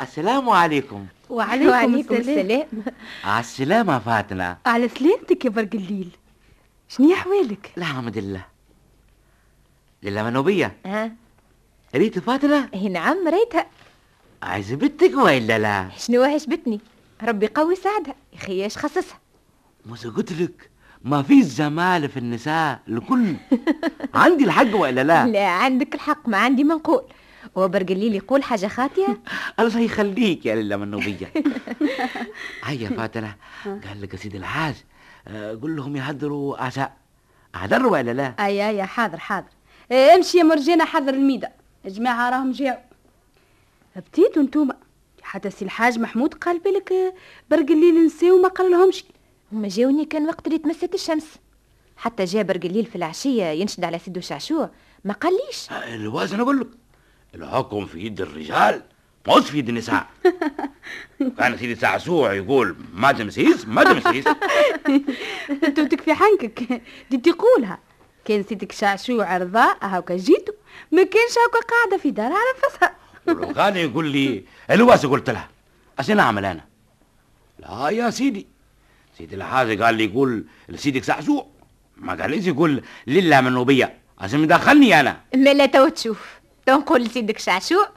السلام 0.00 0.50
عليكم 0.50 1.06
وعليكم, 1.30 1.68
وعليكم 1.70 2.14
السلام 2.14 2.68
على 3.24 3.40
السلامة 3.40 3.98
فاتنة 3.98 4.56
على 4.66 4.88
سلامتك 4.88 5.44
يا 5.44 5.50
برق 5.50 5.74
الليل. 5.74 6.10
شنو 6.88 7.12
احوالك 7.14 7.72
الحمد 7.78 8.18
لله. 8.18 8.44
لله 10.02 10.22
منوبية 10.22 10.76
ها؟ 10.86 11.12
ريت 11.94 12.18
فاتنة 12.18 12.68
هي 12.74 12.88
نعم 12.88 13.28
ريتها. 13.28 13.66
عجبتك 14.42 15.12
ولا 15.16 15.58
لا؟ 15.58 15.90
شنو 15.98 16.22
عجبتني 16.22 16.80
ربي 17.22 17.46
قوي 17.46 17.76
ساعدها 17.76 18.14
يا 18.32 18.38
خي 18.38 18.64
إيش 18.64 18.78
خصصها؟ 18.78 19.18
مش 19.86 20.06
قلت 20.06 20.32
لك؟ 20.32 20.70
ما 21.04 21.22
في 21.22 21.40
جمال 21.40 22.08
في 22.08 22.16
النساء 22.16 22.80
الكل 22.88 23.34
عندي 24.14 24.44
الحق 24.44 24.76
ولا 24.76 25.04
لا؟ 25.04 25.26
لا 25.26 25.46
عندك 25.48 25.94
الحق 25.94 26.28
ما 26.28 26.36
عندي 26.38 26.64
ما 26.64 26.74
نقول 26.74 27.02
هو 27.58 27.68
برق 27.68 27.90
الليل 27.90 28.14
يقول 28.14 28.42
حاجة 28.42 28.66
خاطئة. 28.66 29.18
الله 29.60 29.80
يخليك 29.80 30.46
يا 30.46 30.54
لله 30.54 30.76
منوبية 30.76 31.32
هيا 32.64 32.88
فاتنة 32.88 33.34
قال 33.64 34.02
لك 34.02 34.16
سيدي 34.16 34.36
الحاج 34.36 34.74
آه، 35.28 35.58
قول 35.62 35.76
لهم 35.76 35.96
يحضروا 35.96 36.56
عشاء 36.62 36.96
حضروا 37.54 37.92
ولا 37.92 38.10
لا؟ 38.10 38.34
أي 38.46 38.68
أي 38.68 38.82
حاضر 38.86 39.18
حاضر. 39.18 39.48
إيه، 39.90 40.14
امشي 40.14 40.38
يا 40.38 40.42
مرجانة 40.42 40.84
حضر 40.84 41.14
الميدة. 41.14 41.52
الجماعة 41.86 42.30
راهم 42.30 42.52
جاو. 42.52 42.76
بتيتوا 43.96 44.42
انتوما. 44.42 44.74
حتى 45.22 45.50
سي 45.50 45.64
الحاج 45.64 45.98
محمود 45.98 46.34
قال 46.34 46.58
بالك 46.58 46.92
آه، 46.92 47.14
برق 47.50 47.70
الليل 47.70 48.06
نساو 48.06 48.42
ما 48.42 48.48
قال 48.48 48.70
لهمش. 48.70 49.04
هما 49.52 49.68
جاوني 49.68 50.04
كان 50.04 50.26
وقت 50.26 50.46
اللي 50.46 50.58
تمست 50.58 50.94
الشمس. 50.94 51.26
حتى 51.96 52.24
جا 52.24 52.42
برق 52.42 52.64
الليل 52.64 52.86
في 52.86 52.96
العشية 52.96 53.44
ينشد 53.44 53.84
على 53.84 53.98
سيدو 53.98 54.20
شعشوع. 54.20 54.70
ما 55.04 55.12
قاليش. 55.14 55.68
الوازن 55.72 56.40
أقول 56.40 56.60
لك. 56.60 56.66
الحكم 57.34 57.86
في 57.86 58.00
يد 58.06 58.20
الرجال 58.20 58.82
مش 59.28 59.50
في 59.50 59.58
يد 59.58 59.68
النساء. 59.68 60.06
كان 61.38 61.56
سيدي 61.56 61.74
سعسوع 61.74 62.32
يقول 62.32 62.76
ما 62.94 63.12
تمسيس 63.12 63.68
ما 63.68 63.84
تمسيس. 63.84 64.24
انتو 65.66 65.84
تكفي 65.84 66.14
حنكك. 66.14 66.82
دي 67.10 67.16
تقولها. 67.16 67.78
كان 68.24 68.44
سيدك 68.44 68.72
شعشوع 68.72 69.36
رضاء 69.36 69.78
هاكا 69.82 70.16
جيتو. 70.16 70.52
ما 70.92 71.02
كانش 71.02 71.32
هاكا 71.46 71.66
قاعدة 71.68 71.96
في 72.02 72.10
دار 72.10 72.32
على 72.32 72.54
نفسها 72.66 72.96
ولو 73.26 73.54
كان 73.54 73.76
يقول 73.76 74.06
لي 74.08 74.44
الواس 74.70 75.06
قلت 75.06 75.30
لها 75.30 75.48
عشان 75.98 76.18
أعمل 76.18 76.44
أنا؟ 76.44 76.64
لا 77.58 77.88
يا 77.88 78.10
سيدي. 78.10 78.46
سيدي 79.18 79.36
الحاج 79.36 79.82
قال 79.82 79.94
لي 79.94 80.04
يقول 80.04 80.44
لسيدك 80.68 81.04
سعسوع 81.04 81.46
ما 81.96 82.14
قاليش 82.14 82.46
يقول 82.46 82.82
لالة 83.06 83.40
منوبية 83.40 83.98
عشان 84.18 84.40
مدخلني 84.40 85.00
أنا. 85.00 85.20
ما 85.36 85.54
لا 85.54 85.66
تو 85.66 85.88
تشوف. 85.88 86.40
تو 86.66 86.72
نقول 86.78 87.02
لسيدك 87.02 87.38
شعشوع 87.38 87.88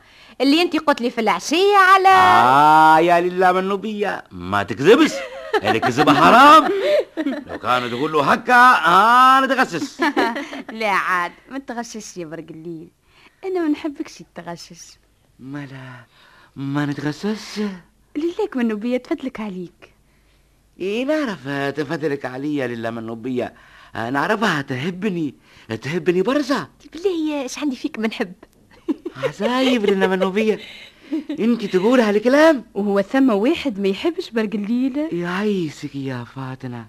اللي 0.41 0.61
أنت 0.61 0.75
قلت 0.77 1.01
لي 1.01 1.09
في 1.09 1.21
العشية 1.21 1.77
على 1.77 2.09
آه 2.09 2.99
يا 2.99 3.21
لالة 3.21 3.51
منوبية 3.51 4.23
ما 4.31 4.63
تكذبش. 4.63 5.11
الكذب 5.63 6.09
حرام. 6.09 6.69
لو 7.47 7.59
كانوا 7.59 7.87
تقول 7.89 8.11
له 8.11 8.31
هكا 8.31 8.53
آه 8.85 9.37
أنا 9.37 9.47
تغشش 9.47 10.01
لا 10.79 10.89
عاد 10.89 11.31
ما 11.51 11.59
تغشش 11.59 12.17
يا 12.17 12.25
برق 12.25 12.45
الليل. 12.49 12.87
أنا 13.43 13.59
ما 13.59 13.67
نحبكش 13.69 14.23
تغشش. 14.35 14.81
ما 15.39 15.65
لا 15.65 16.05
ما 16.55 16.85
نتغسس 16.85 17.61
ليك 18.15 18.57
من 18.57 18.67
نبية 18.67 18.97
تفدلك 18.97 19.39
عليك. 19.39 19.94
إيه 20.79 21.05
نعرف 21.05 21.47
تفضلك 21.77 22.25
عليا 22.25 22.67
لله 22.67 22.89
منوبية 22.89 23.53
آه، 23.95 24.09
نعرفها. 24.09 24.61
تحبني؟ 24.61 25.35
تحبني 25.81 26.21
برزة. 26.21 26.67
بالله 26.93 27.41
إيش 27.41 27.59
عندي 27.59 27.75
فيك 27.75 27.99
ما 27.99 28.07
نحب 28.07 28.33
عزايب 29.17 29.85
لله 29.85 30.07
منوبية 30.07 30.59
انت 31.39 31.65
تقول 31.65 31.99
هالكلام؟ 31.99 32.63
وهو 32.73 33.01
ثم 33.01 33.29
واحد 33.29 33.79
ما 33.79 33.87
يحبش 33.87 34.29
برق 34.29 34.49
الليل 34.53 35.07
يعيسك 35.11 35.95
يا 35.95 36.25
فاتنة 36.35 36.85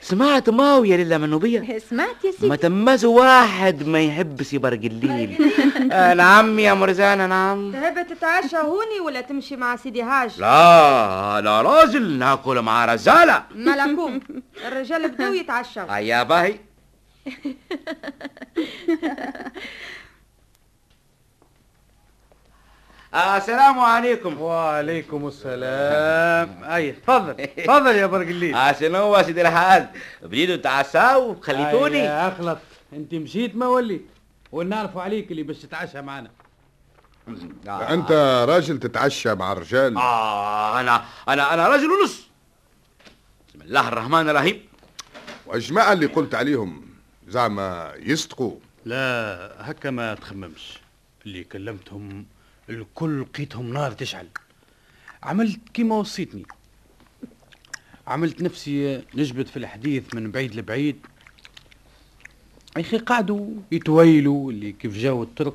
سمعت 0.00 0.50
ماوية 0.50 0.96
لله 0.96 1.18
منوبية 1.18 1.78
سمعت 1.90 2.24
يا 2.24 2.30
ما 2.30 2.36
سيدي 2.40 2.56
تمس 2.56 3.04
واحد 3.04 3.86
ما 3.86 4.00
يحبش 4.00 4.54
برق 4.54 4.80
الليل. 4.84 5.52
آه 5.92 6.14
نعم 6.14 6.58
يا 6.58 6.74
مرزانة 6.74 7.26
نعم. 7.26 7.72
تحب 7.72 8.06
تتعشى 8.06 8.56
هوني 8.56 9.00
ولا 9.04 9.20
تمشي 9.20 9.56
مع 9.56 9.76
سيدي 9.76 10.02
هاج 10.02 10.40
لا 10.40 11.40
لا 11.44 11.62
راجل 11.62 12.18
ناكل 12.18 12.60
مع 12.60 12.84
رجالة. 12.84 13.42
ملكوم. 13.54 14.20
الرجال 14.66 15.08
بدو 15.10 15.32
يتعشوا. 15.32 15.96
يا 15.96 16.22
باهي. 16.22 16.58
السلام 23.14 23.78
عليكم. 23.78 24.40
وعليكم 24.40 25.28
السلام. 25.28 26.64
أي 26.64 26.92
تفضل. 26.92 27.46
تفضل 27.66 27.94
يا 27.96 28.06
برق 28.06 28.26
الليل. 28.28 28.54
عشان 28.54 28.94
هو 28.94 29.22
سيدي 29.22 29.42
الحاج؟ 29.42 29.86
بديتوا 30.22 30.56
تعشاوا 30.56 31.34
خليتوني. 31.42 31.98
يا 31.98 32.28
أخلط. 32.28 32.58
أنت 32.92 33.14
مشيت 33.14 33.56
ما 33.56 33.66
وليت. 33.66 34.06
ونعرفوا 34.52 35.02
عليك 35.02 35.30
اللي 35.30 35.42
باش 35.42 35.58
تتعشى 35.58 36.02
معنا. 36.02 36.30
أنت 37.94 38.12
راجل 38.48 38.78
تتعشى 38.78 39.34
مع 39.34 39.52
الرجال. 39.52 39.96
آه 39.96 40.80
أنا 40.80 41.04
أنا 41.28 41.54
أنا 41.54 41.68
رجل 41.68 41.90
ونص. 41.90 42.28
بسم 43.48 43.62
الله 43.62 43.88
الرحمن 43.88 44.28
الرحيم. 44.28 44.62
والجماعة 45.46 45.92
اللي 45.92 46.06
قلت 46.06 46.34
عليهم. 46.34 46.82
زعما 47.28 47.92
يصدقوا. 47.98 48.56
لا 48.84 49.52
هكا 49.58 49.90
ما 49.90 50.14
تخممش. 50.14 50.78
اللي 51.26 51.44
كلمتهم 51.44 52.26
الكل 52.70 53.20
لقيتهم 53.20 53.72
نار 53.72 53.92
تشعل. 53.92 54.28
عملت 55.22 55.60
كيما 55.74 55.96
وصيتني. 55.96 56.46
عملت 58.06 58.42
نفسي 58.42 59.02
نجبد 59.14 59.46
في 59.46 59.56
الحديث 59.56 60.14
من 60.14 60.30
بعيد 60.30 60.54
لبعيد. 60.54 60.96
أخي 62.76 62.98
قعدوا 62.98 63.50
يتويلوا 63.72 64.50
اللي 64.50 64.72
كيف 64.72 64.96
جاوا 64.96 65.24
الترك 65.24 65.54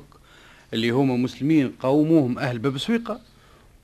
اللي 0.74 0.90
هما 0.90 1.16
مسلمين 1.16 1.68
قاوموهم 1.80 2.38
أهل 2.38 2.58
باب 2.58 2.78
سويقة 2.78 3.20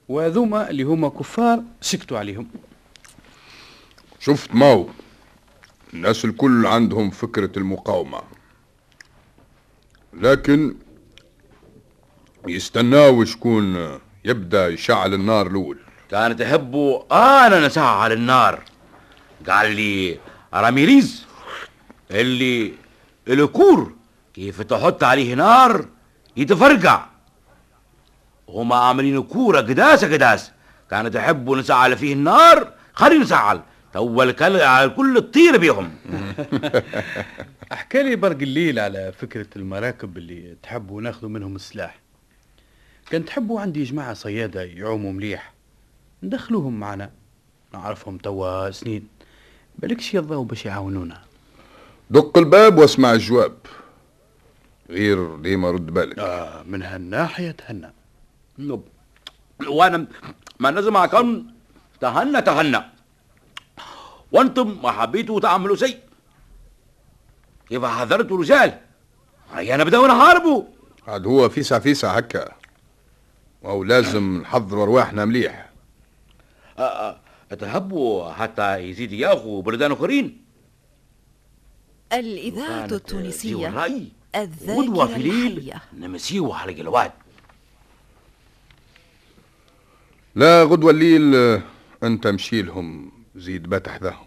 وهذوما 0.08 0.70
اللي 0.70 0.82
هما 0.82 1.08
كفار 1.08 1.62
سكتوا 1.80 2.18
عليهم. 2.18 2.48
شفت 4.20 4.54
ماو؟ 4.54 4.88
الناس 5.94 6.24
الكل 6.24 6.66
عندهم 6.66 7.10
فكرة 7.10 7.58
المقاومة. 7.58 8.22
لكن 10.14 10.74
يستناو 12.46 13.24
شكون 13.24 13.98
يبدأ 14.24 14.68
يشعل 14.68 15.14
النار 15.14 15.46
الأول. 15.46 15.78
كان 16.10 16.36
تحبوا 16.36 17.02
أنا 17.46 17.66
نسعى 17.66 18.00
على 18.02 18.14
النار. 18.14 18.62
قال 19.48 19.76
لي 19.76 20.18
راميريز 20.54 21.26
اللي 22.10 22.72
الكور 23.28 23.92
كيف 24.34 24.62
تحط 24.62 25.04
عليه 25.04 25.34
نار 25.34 25.86
يتفرقع. 26.36 27.06
هما 28.48 28.76
عاملين 28.76 29.22
كورة 29.22 29.60
قداس 29.60 30.04
قداس. 30.04 30.50
كانوا 30.90 31.10
تحبوا 31.10 31.56
نسعل 31.56 31.96
فيه 31.96 32.12
النار 32.12 32.72
خلي 32.92 33.18
نسعل. 33.18 33.60
تو 33.92 34.22
الكل 34.22 34.60
على 34.60 34.84
الكل 34.84 35.20
تطير 35.30 35.56
بيهم. 35.56 35.90
احكى 37.72 38.02
لي 38.02 38.16
برق 38.16 38.36
الليل 38.42 38.78
على 38.78 39.12
فكرة 39.12 39.46
المراكب 39.56 40.18
اللي 40.18 40.56
تحبوا 40.62 41.02
ناخذوا 41.02 41.30
منهم 41.30 41.56
السلاح. 41.56 42.03
كان 43.10 43.24
تحبوا 43.24 43.60
عندي 43.60 43.84
جماعة 43.84 44.14
صيادة 44.14 44.62
يعوموا 44.62 45.12
مليح. 45.12 45.52
ندخلوهم 46.22 46.80
معنا. 46.80 47.10
نعرفهم 47.74 48.18
توا 48.18 48.70
سنين. 48.70 49.08
بالكش 49.78 50.14
يرضوا 50.14 50.44
باش 50.44 50.66
يعاونونا. 50.66 51.22
دق 52.10 52.38
الباب 52.38 52.78
واسمع 52.78 53.12
الجواب. 53.12 53.56
غير 54.90 55.36
ديما 55.36 55.70
رد 55.70 55.86
بالك. 55.86 56.18
آه 56.18 56.62
من 56.62 56.82
هالناحية 56.82 57.50
تهنى 57.50 57.92
وأنا 59.68 60.06
ما 60.60 60.70
نزم 60.70 61.04
كان 61.04 61.46
تهنى 62.00 62.42
تهنى 62.42 62.82
وأنتم 64.32 64.82
ما 64.82 64.90
حبيتوا 64.90 65.40
تعملوا 65.40 65.76
شيء. 65.76 65.98
كيف 67.68 67.84
حذرت 67.84 68.32
رجال 68.32 68.78
هيا 69.54 69.76
نبدأ 69.76 70.06
نحاربوا 70.06 70.64
عاد 71.08 71.26
هو 71.26 71.48
فيسع 71.48 71.78
فيسع 71.78 72.18
هكا. 72.18 72.63
وهو 73.64 73.84
لازم 73.84 74.40
نحضروا 74.42 74.82
أرواحنا 74.82 75.24
مليح. 75.24 75.70
تهبوا 77.58 78.32
حتى 78.32 78.76
يزيد 78.76 79.12
ياخو 79.12 79.62
بلدان 79.62 79.92
أخرين؟ 79.92 80.44
الإذاعة 82.12 82.84
التونسية 82.84 83.68
الرأي 83.68 84.08
غدوة 84.36 85.04
الذاكرة 85.04 85.06
في 85.06 85.22
ليل 85.22 85.58
الحية. 85.58 85.82
نمسيو 85.98 86.52
على 86.52 86.72
الجلوات 86.72 87.12
لا 90.34 90.62
غدوة 90.62 90.90
الليل 90.90 91.34
آه، 91.34 91.62
أنت 92.02 92.26
مشي 92.26 92.62
لهم 92.62 93.12
زيد 93.36 93.62
بات 93.68 93.88
حذاهم 93.88 94.26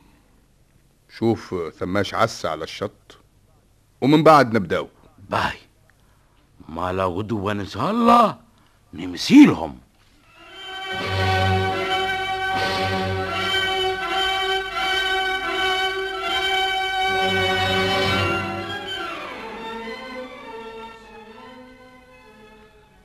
شوف 1.17 1.53
آه، 1.53 1.69
ثماش 1.69 2.13
عسى 2.13 2.47
على 2.47 2.63
الشط 2.63 3.17
ومن 4.01 4.23
بعد 4.23 4.53
نبداو 4.53 4.87
باي 5.29 5.57
ما 6.69 6.93
لا 6.93 7.05
غدوة 7.05 7.51
ان 7.51 7.65
شاء 7.65 7.91
الله. 7.91 8.46
نمسيلهم 8.93 9.77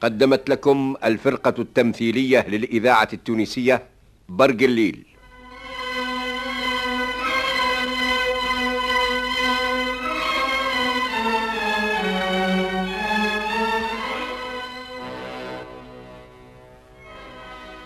قدمت 0.00 0.48
لكم 0.48 0.96
الفرقة 1.04 1.54
التمثيلية 1.58 2.46
للإذاعة 2.48 3.08
التونسية 3.12 3.82
برق 4.28 4.62
الليل. 4.62 5.11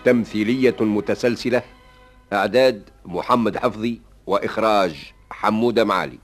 تمثيلية 0.07 0.77
متسلسلة 0.81 1.62
إعداد 2.33 2.90
محمد 3.05 3.57
حفظي 3.57 4.01
وإخراج 4.27 5.12
حمودة 5.31 5.85
معالي. 5.85 6.19